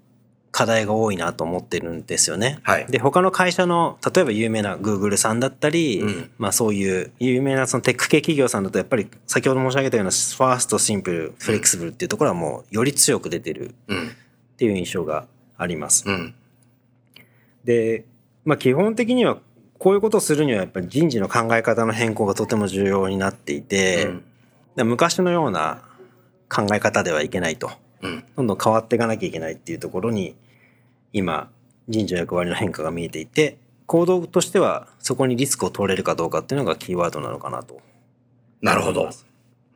[0.56, 2.60] 課題が多いなと思ってるんですよね。
[2.64, 14.08] はいで、他の会社の、例えば有名な Google さんだったり、うんまあそういう有名なそのテック系企業さんだとやっぱり先ほど申し上げたようなファースト、シンプル、フレキシブルっていうところはもうより強く出てるうん。
[14.08, 14.12] っ
[14.56, 15.28] ていう印象が
[15.58, 16.06] あります。
[16.08, 16.34] うん。
[17.66, 18.06] で、
[18.46, 19.40] まあ基本的には
[19.78, 24.24] こういうことをするにはやっぱり人事の考え方の変更がとても重要になっていて、うん
[24.76, 25.82] で昔のような
[26.50, 27.72] 考え方ではいけないと。
[28.02, 28.24] うん。
[28.36, 30.36] どんどん変わっていかなきゃいけないっていうところに、
[31.16, 31.50] 今、
[31.88, 37.80] 人事の役割の変化が見えていて、行動としてはそこにリスクを取れるかどうかっていうのがキーワードなのかなと。
[38.62, 39.10] なるほど。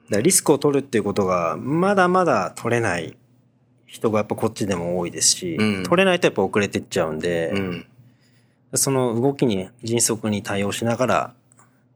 [0.09, 3.15] だリスクを取るっていうことがまだまだ取れない
[3.85, 7.85] 人がやっぱこっちでも多いですし、うん取れないとやっぱ遅れてっちゃうんで、うん。
[8.73, 11.33] その動きに迅速に対応しながら、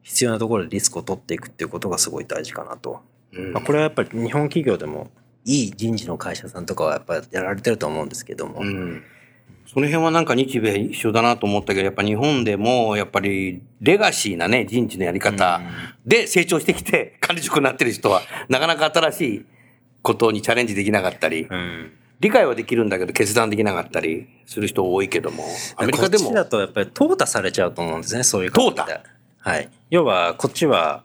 [0.04, 3.02] 必要なところでリスクを取っていくっていうことがすごい大事かなと。
[3.34, 5.10] うんまあ、これはやっぱり日本企業でも、
[5.44, 9.04] いい人事の会社さんとかはやっぱりやられてると思うんですけども、うん
[9.66, 15.62] その辺はなんか日米一緒だなと思ったけど、やっぱ日本でも、やっぱりレガシーなね、人事のやり方
[16.06, 19.46] で成長してきて、管理職になってる人は、なかなか新しい
[20.04, 25.44] ことにチャレンジできなかったり、うん理解はできるんだけど決断できなかったりする人多いけども、
[25.76, 29.02] アメリカでもこっち、だとやっぱり淘汰されちゃうと思うんですね、そういう方淘汰
[29.40, 29.70] はい。
[29.90, 31.04] 要は、こっちは、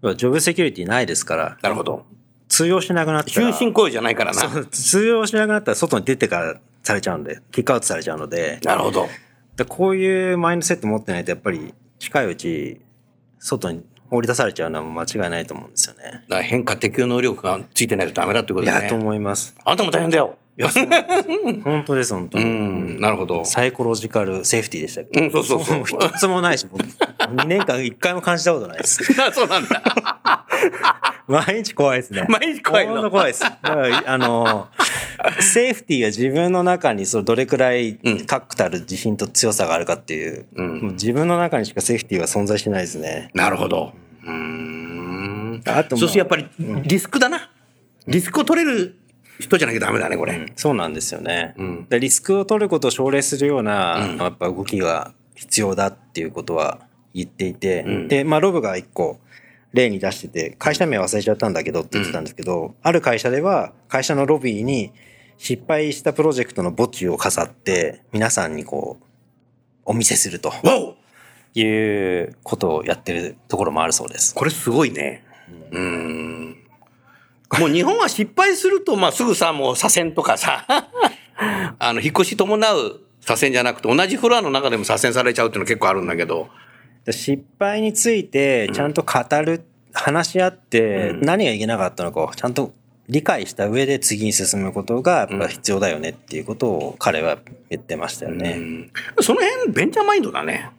[0.00, 2.04] 要はジョブセキュリティないですから、なるほど。
[2.46, 3.52] 通用しなくなったら。
[3.52, 4.64] 終身雇用じゃないからな。
[4.66, 9.08] 通用しなくなったら外に出てからされちゃうんで、キックアウトされちゃうので、なるほど。
[9.56, 12.80] でこういうマインドセット持ってないと、やっぱり近いうち、
[13.38, 16.02] 外に放り出されちゃうのは間違いないと思うんですよね。
[16.04, 18.96] だから変化適応能力がついてないとダメだってこといや、とだね。
[18.98, 19.54] 思います。
[19.64, 20.36] あんたも大変だよ。
[20.56, 20.68] いや、
[21.64, 22.46] 本当です、本当うに。
[22.48, 23.44] ん、なるほど。
[23.44, 25.20] サイコロジカルセーフティーでしたっけ？
[25.20, 29.02] うんそうそうそうも一つもないし、僕2年間一回も感じたことないです。
[29.20, 29.82] あそうなんだ。
[31.26, 32.26] 毎日怖いですね。
[32.28, 33.40] 毎日怖いの怖いです。
[33.40, 34.68] だから、あの、
[35.40, 43.30] セーフティーが自分の中にそれどれくらいうん確固たる自信と強さがあるかっていう、うんもう自分の中にしかセーフティーは存在してないですね。
[43.34, 43.92] なるほど。
[44.24, 45.62] うーん。
[45.66, 47.50] あと、そしてやっぱりリスクだな。
[48.06, 48.96] リスクを取れる
[49.38, 50.52] 人じゃなきゃダメだね、これ。
[50.56, 51.54] そうなんですよね。
[51.56, 56.80] うんでリスクを取ることを奨励するような、うんやっぱ動きが必要だっていうことは
[57.14, 59.18] 言っていて、うんで、まあ、ロブが一個
[59.74, 64.92] 例に出してて、会社名忘れちゃったんだけどって言ってたんですけど、ある会社では会社のロビーに
[65.36, 69.04] 失敗したプロジェクトの墓地を飾って、皆さんにこう、
[69.84, 70.52] お見せすると
[71.54, 74.34] いうことをやってるところもあるそうです。
[74.34, 75.24] これすごいね。
[75.72, 76.56] うーん。
[77.58, 80.64] もう日本は失敗すると、まあ、すぐさ、もう左遷とかさ、
[81.78, 86.48] あの、引っ越し伴う左遷じゃなくて、同じフロアの中でも左遷されちゃうっていうの結構あるんだけど、で
[87.12, 92.72] 失敗についてちゃんと語る、話し合ってうん何がいけなかったのかをちゃんと
[93.08, 97.38] 理解した上で次に進むことがやっぱ必要だよねっていうことを彼は
[97.70, 98.54] 言ってましたようね。
[98.54, 98.90] ん
[99.20, 100.70] その辺、ベンチャーマインドだね。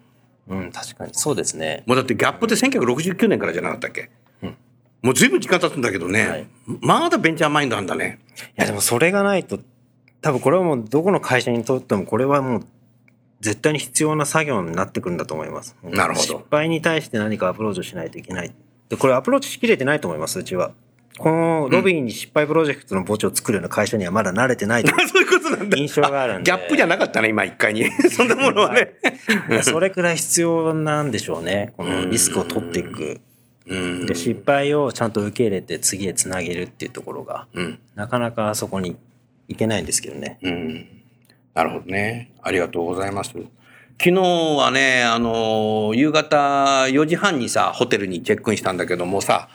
[0.48, 1.84] うん、確かにそうですね。
[1.86, 4.10] もうだってギャップって1969年からじゃなかったっけ、
[4.42, 4.56] うん
[5.02, 6.48] もう随分時間経つんだけどね、はい
[6.82, 8.20] まだベンチャーマインドなんだね。
[8.58, 9.60] いやでもそれがないと
[10.22, 12.66] 多分これはもうどこの会社にとってもこれはもう
[13.46, 15.76] 絶対に必要な作業になってくるんだと思います。
[15.84, 18.52] なるほど失敗に対して何かアプローチをしないといけない。
[18.90, 20.72] で、これアプローチしきれてないと思います、うちは。
[21.20, 25.78] このロビーに失敗プロジェクトの墓地を作るような会社にはまだ慣れてないという そういうことなんだ。
[25.78, 26.52] 印象があるんで。
[26.52, 27.86] ギャップじゃなかったね、今一階に。
[28.10, 28.96] そんなものはね。
[29.62, 31.74] それくらい必要なんでしょうね。
[31.78, 33.22] このリスクを取っていく。
[33.68, 37.80] うんで、失敗をちゃんと受け入れて次へつなげるっていうところが、うん。
[37.96, 38.96] なかなかそこに
[39.48, 40.40] いけないんですけどね。
[40.42, 40.88] うん。
[41.56, 42.32] なるほどね。
[42.44, 43.32] ありがとうございます。
[43.98, 49.48] 昨日はね、あの、夕方4時半にさ、ホテルにチェックインしたんだけどもさ、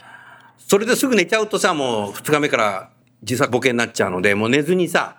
[0.59, 2.91] それですぐ寝ちゃうとさ、もう2日目から
[3.21, 5.17] 自作ボケになっちゃうので、もう寝ずにさ、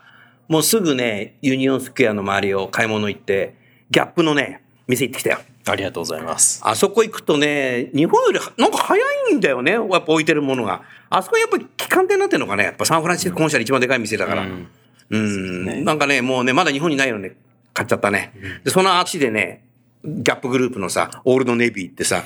[0.47, 3.55] もうすぐね、ユニオンスクエアの周りを買い物行って、
[3.91, 5.39] ギャップのね、店行ってきたよ。
[5.65, 6.61] ありがとうございます。
[6.63, 10.81] あそこ行くとね、日本よりなんか早いんだよね、やっぱ置いてるものが。
[11.11, 14.41] あそこやっぱり機関店になってるのかね、やっぱサンフランシスコ本社で一番でかい店だから。
[14.41, 14.67] うんうん、
[15.11, 17.35] なんかね、もうね、まだ日本にないのね、
[17.73, 18.33] 買っちゃったね。
[18.63, 19.65] で、その足でね、
[20.03, 22.23] ギャップグループのさ、オールドネイビーってさ、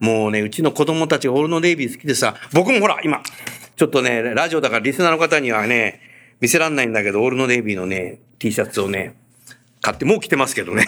[0.00, 3.22] もうね、うちの子供たちがオールドネイビー好きでさ、僕もほら、今、
[3.76, 6.00] ちょっとね、ラジオだからリスナーの方にはね、
[6.40, 9.16] 見せらんないんだけど、オールドネイビーのね、T シャツをね、
[9.82, 10.84] 買って、もう着てますけどね。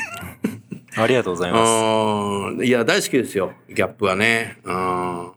[0.96, 1.70] ありがとうございます。
[1.70, 2.64] うん。
[2.64, 3.53] いや、大好きですよ。
[3.68, 4.57] ギャップはね。
[4.64, 5.30] うん。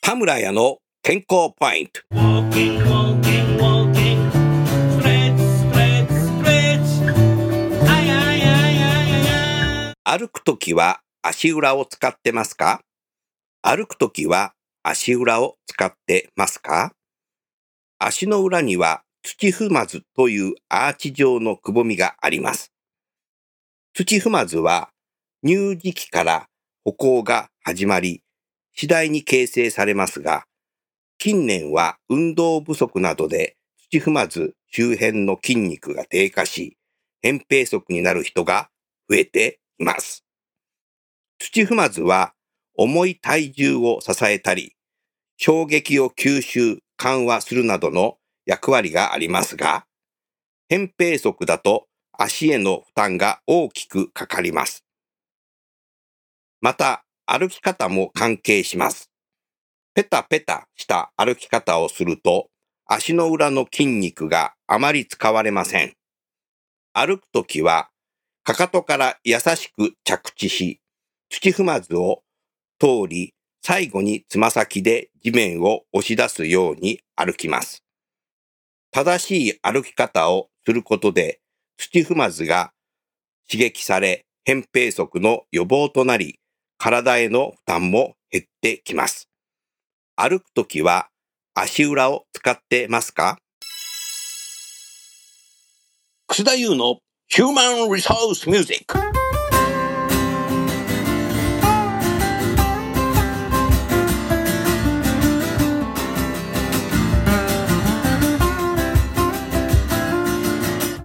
[0.00, 3.25] 田村屋の健康ポイント。
[10.08, 12.80] 歩くときは足裏を使ってますか？
[13.60, 14.52] 歩くときは
[14.84, 16.92] 足裏を使ってますか？
[17.98, 22.70] 足の裏には土踏まずというアーチ状のくぼみがあります。
[23.94, 24.90] 土踏まずは
[25.44, 26.46] 乳児期から
[26.84, 28.22] 歩行が始まり、
[28.76, 30.44] 次第に形成されますが、
[31.18, 33.56] 近年は運動不足などで
[33.90, 36.76] 土踏まず周辺の筋肉が低下し、
[37.24, 38.68] 扁平足になる人が
[39.10, 40.24] 増えてます。
[41.38, 42.34] 土踏まずは
[42.76, 44.74] 重い体重を支えたり、
[45.36, 49.86] 衝撃を吸収、緩和するなどの役割がありますが、
[50.70, 54.84] 扁平足だと足への負担が大きくかかります。
[56.60, 59.10] また、歩き方も関係します。
[59.94, 62.48] ペタペタした歩き方をすると、
[62.86, 65.94] 足の裏の筋肉があまり使われません。
[66.92, 67.90] 歩くときは、
[68.46, 70.80] かかとから優しく着地し、
[71.30, 72.22] 土踏まずを
[72.78, 77.82] 通り、最後につま先で地面を押し出すように歩きます。
[78.92, 81.40] 正しい歩き方をすることで、
[81.76, 82.70] 土踏まずが
[83.50, 86.38] 刺激され、扁平足の予防となり、
[86.78, 89.28] 体への負担も減ってきます。
[90.14, 91.08] 歩くときは
[91.52, 93.38] 足裏を使ってますか？
[96.28, 98.96] 楠田優のヒューマンリソースミュージック。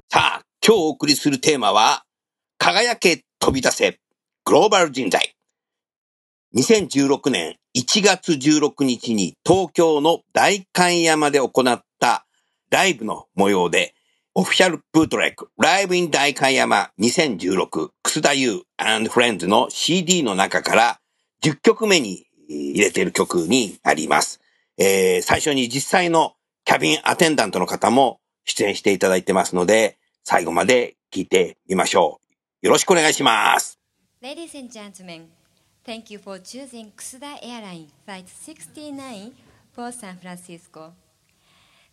[0.09, 2.03] さあ、今日お送りするテーマは、
[2.59, 3.99] 輝け飛び出せ
[4.45, 5.35] グローバル人材。
[6.55, 12.27] 2016年1月16日に東京の大観山で行った
[12.69, 13.95] ライブの模様で、
[14.33, 20.99] オフィシャルブートレック、ライブイン大観山2016、クスダユー and Friends の CD の中から
[21.43, 24.39] 10曲目に入れている曲になります。
[24.77, 32.21] えー、最初に実際のキャビンアテンダントの方も出演していただいてますので、最後まで聞いてみましょ
[32.61, 32.65] う。
[32.65, 33.79] よろしくお願いします。
[34.21, 35.25] Ladies and gentlemen,
[35.85, 39.33] thank you for choosing Kusuda Airline Flight 69
[39.75, 40.93] for San Francisco.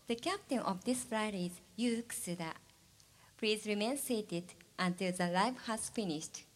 [0.09, 2.54] The captain of this flight is Yu Kusuda.
[3.36, 4.44] Please remain seated
[4.78, 6.46] until the live has finished.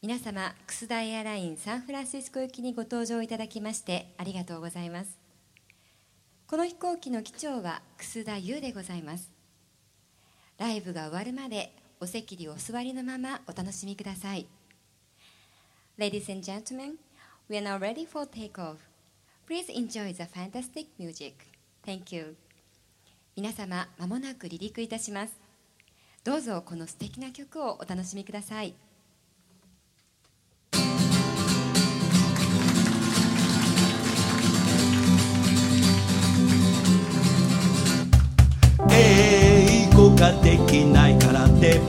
[0.00, 5.18] 皆様、クスダエアラインサンフランシスコ行きにご搭乗いただきましてありがとうございます。
[6.46, 9.30] この飛行機の機長は楠田優でございます。
[10.56, 14.46] ライブが終わるまでお席にお座りのままお楽しみください。
[15.98, 16.94] Ladies and gentlemen,
[17.50, 18.76] we are now ready for takeoff.
[19.46, 21.47] Please enjoy the fantastic music.
[21.88, 22.36] Thank you.
[23.34, 25.32] 皆様、まもなく離陸いたします。
[26.22, 28.74] どうぞこの素敵な曲をお楽しみください。
[38.90, 41.80] 英語ができないからって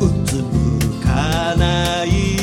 [0.00, 2.41] うつむかない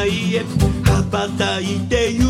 [0.00, 0.44] 世界へ
[0.84, 2.29] 羽ばたいてゆ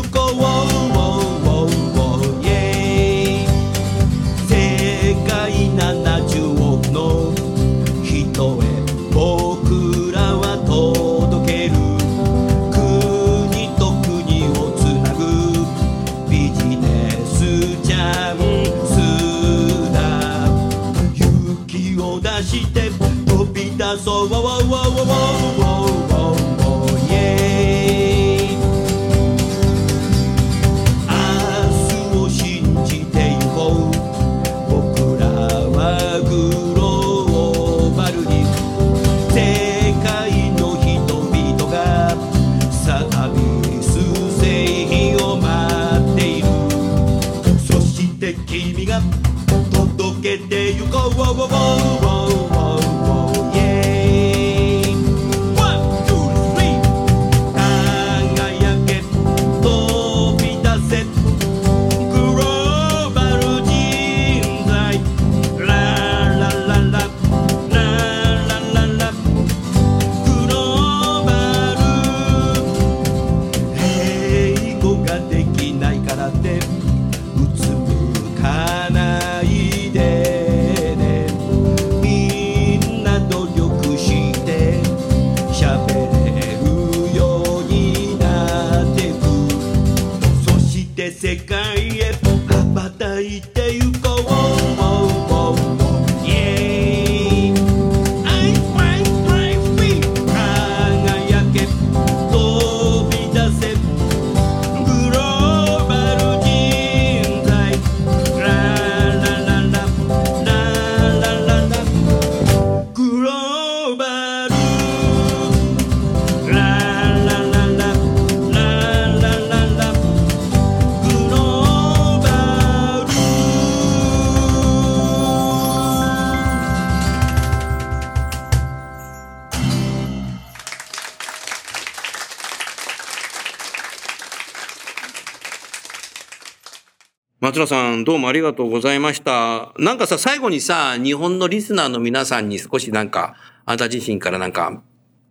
[137.61, 139.71] 野さん、どうもありがとうございました。
[139.77, 143.35] なんかさ、最後にさ、日本のリスナーの皆さんに少しなんか、
[143.65, 144.81] あなた自身からなんか、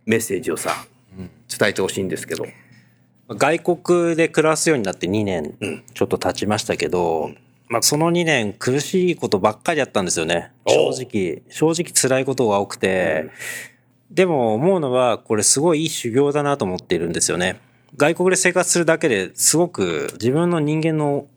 [0.05, 0.85] メッセージをさ、
[1.49, 2.45] 伝えてほしいんですけど。
[3.27, 7.31] 外国で暮らすようになって2年ちょっと経ちましたけど、
[7.67, 10.51] まあその2年苦しいことばっかりやったんですよね。
[10.67, 13.29] 正お直、正直辛いことが多くて、
[14.09, 17.59] でも思うのはこれすごいいい修行だなと思っているんですよね。
[17.97, 21.27] 外国で生活するだけですごく自分の人間の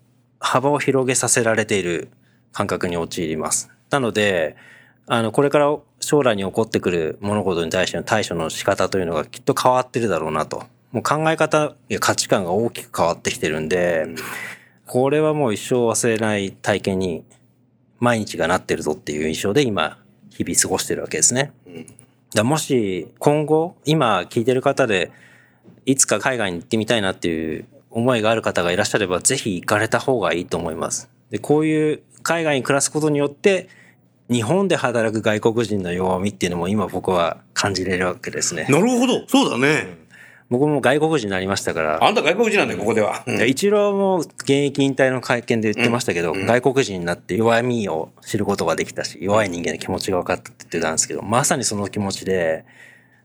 [0.41, 2.09] 幅を広げさせられている
[2.53, 3.71] 感覚に陥ります。
[3.91, 4.57] なので、
[5.07, 10.65] あの、これから将来に起こってくる物事に対しての対処の仕方というのがきっと変わってるだろうなと。
[10.93, 14.07] もう考え方や価値観が大きく変わってきてるんで、
[14.87, 17.25] これはもう一生忘れない体験に
[17.99, 19.99] 毎日がなってるぞっていう印象で今、
[20.31, 21.53] 日々過ごしてるわけですね。
[22.35, 25.11] だもし今後、今聞いてる方で、
[25.87, 31.09] いつか海外に行ってみたいなっていう思いがある方がいらっしゃれば、ぜひ行かれた方がいいと思います。
[31.31, 33.69] で、こういう海外に暮らすことによって、
[34.29, 38.67] 日本で働く外国人の弱みっていうのも今僕は感じれるわけですね。
[38.69, 39.27] なるほど。
[39.29, 40.03] そうだね。
[40.51, 43.23] 僕も外国人になりましたから、あんた外国人なんだよ、ここでは。
[43.27, 52.65] でイチローも現役引退の会見で言ってましたけど、外国人になって弱みを知ることができたし、弱い人間の気持ちが分かったって言ってたんですけど、まさにその気持ちで、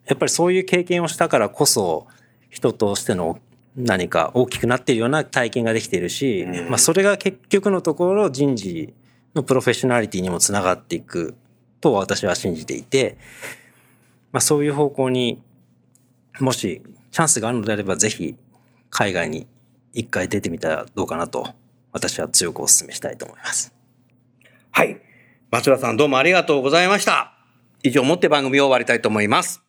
[0.05, 2.07] やっぱりそういう経験をしたからこそ、
[2.49, 3.39] 人としての
[3.79, 8.93] 何か大きくなっているような体験ができているし、まあそれが結局のところ人事
[9.33, 11.35] のプロフェッショナリティにもつながっていく
[11.79, 13.17] と私は信じていて、
[14.31, 15.41] まあそういう方向に
[16.39, 18.35] もしチャンスがあるのであればぜひ
[18.89, 19.47] 海外に
[19.93, 21.47] 一回出てみたらどうかなと
[21.91, 23.73] 私は強くお勧めしたいと思います。
[24.71, 24.99] はい。
[25.51, 27.33] 松浦さんどうもありがとうございました。
[27.81, 29.68] 以上をもって番組を終わりたいと思います。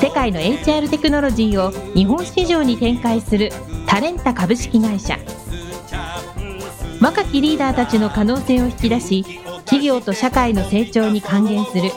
[0.00, 3.50] 世界の HR テクノロジーを日本市場に展開する
[3.86, 5.18] タレンタ株式会社。
[7.02, 9.24] 若きリーダーたちの可能性を引き出し
[9.64, 11.90] 企業と社会の成長に還元する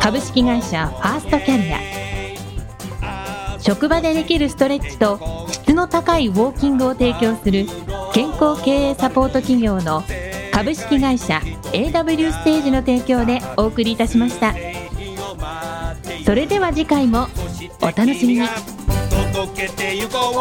[0.00, 1.80] 株式会社ファーストキャリア。
[3.58, 5.18] 職場でできるストレッチと
[5.50, 7.66] 質の高いウォーキングを提供する
[8.12, 10.02] 健康経営サポート企業の
[10.52, 11.40] 株式会社
[11.72, 14.54] AW ステージの提供でお送りいたしました。
[16.24, 17.28] それでは次回も
[17.80, 18.48] お楽しみに。
[19.32, 20.40] 届けてゆこう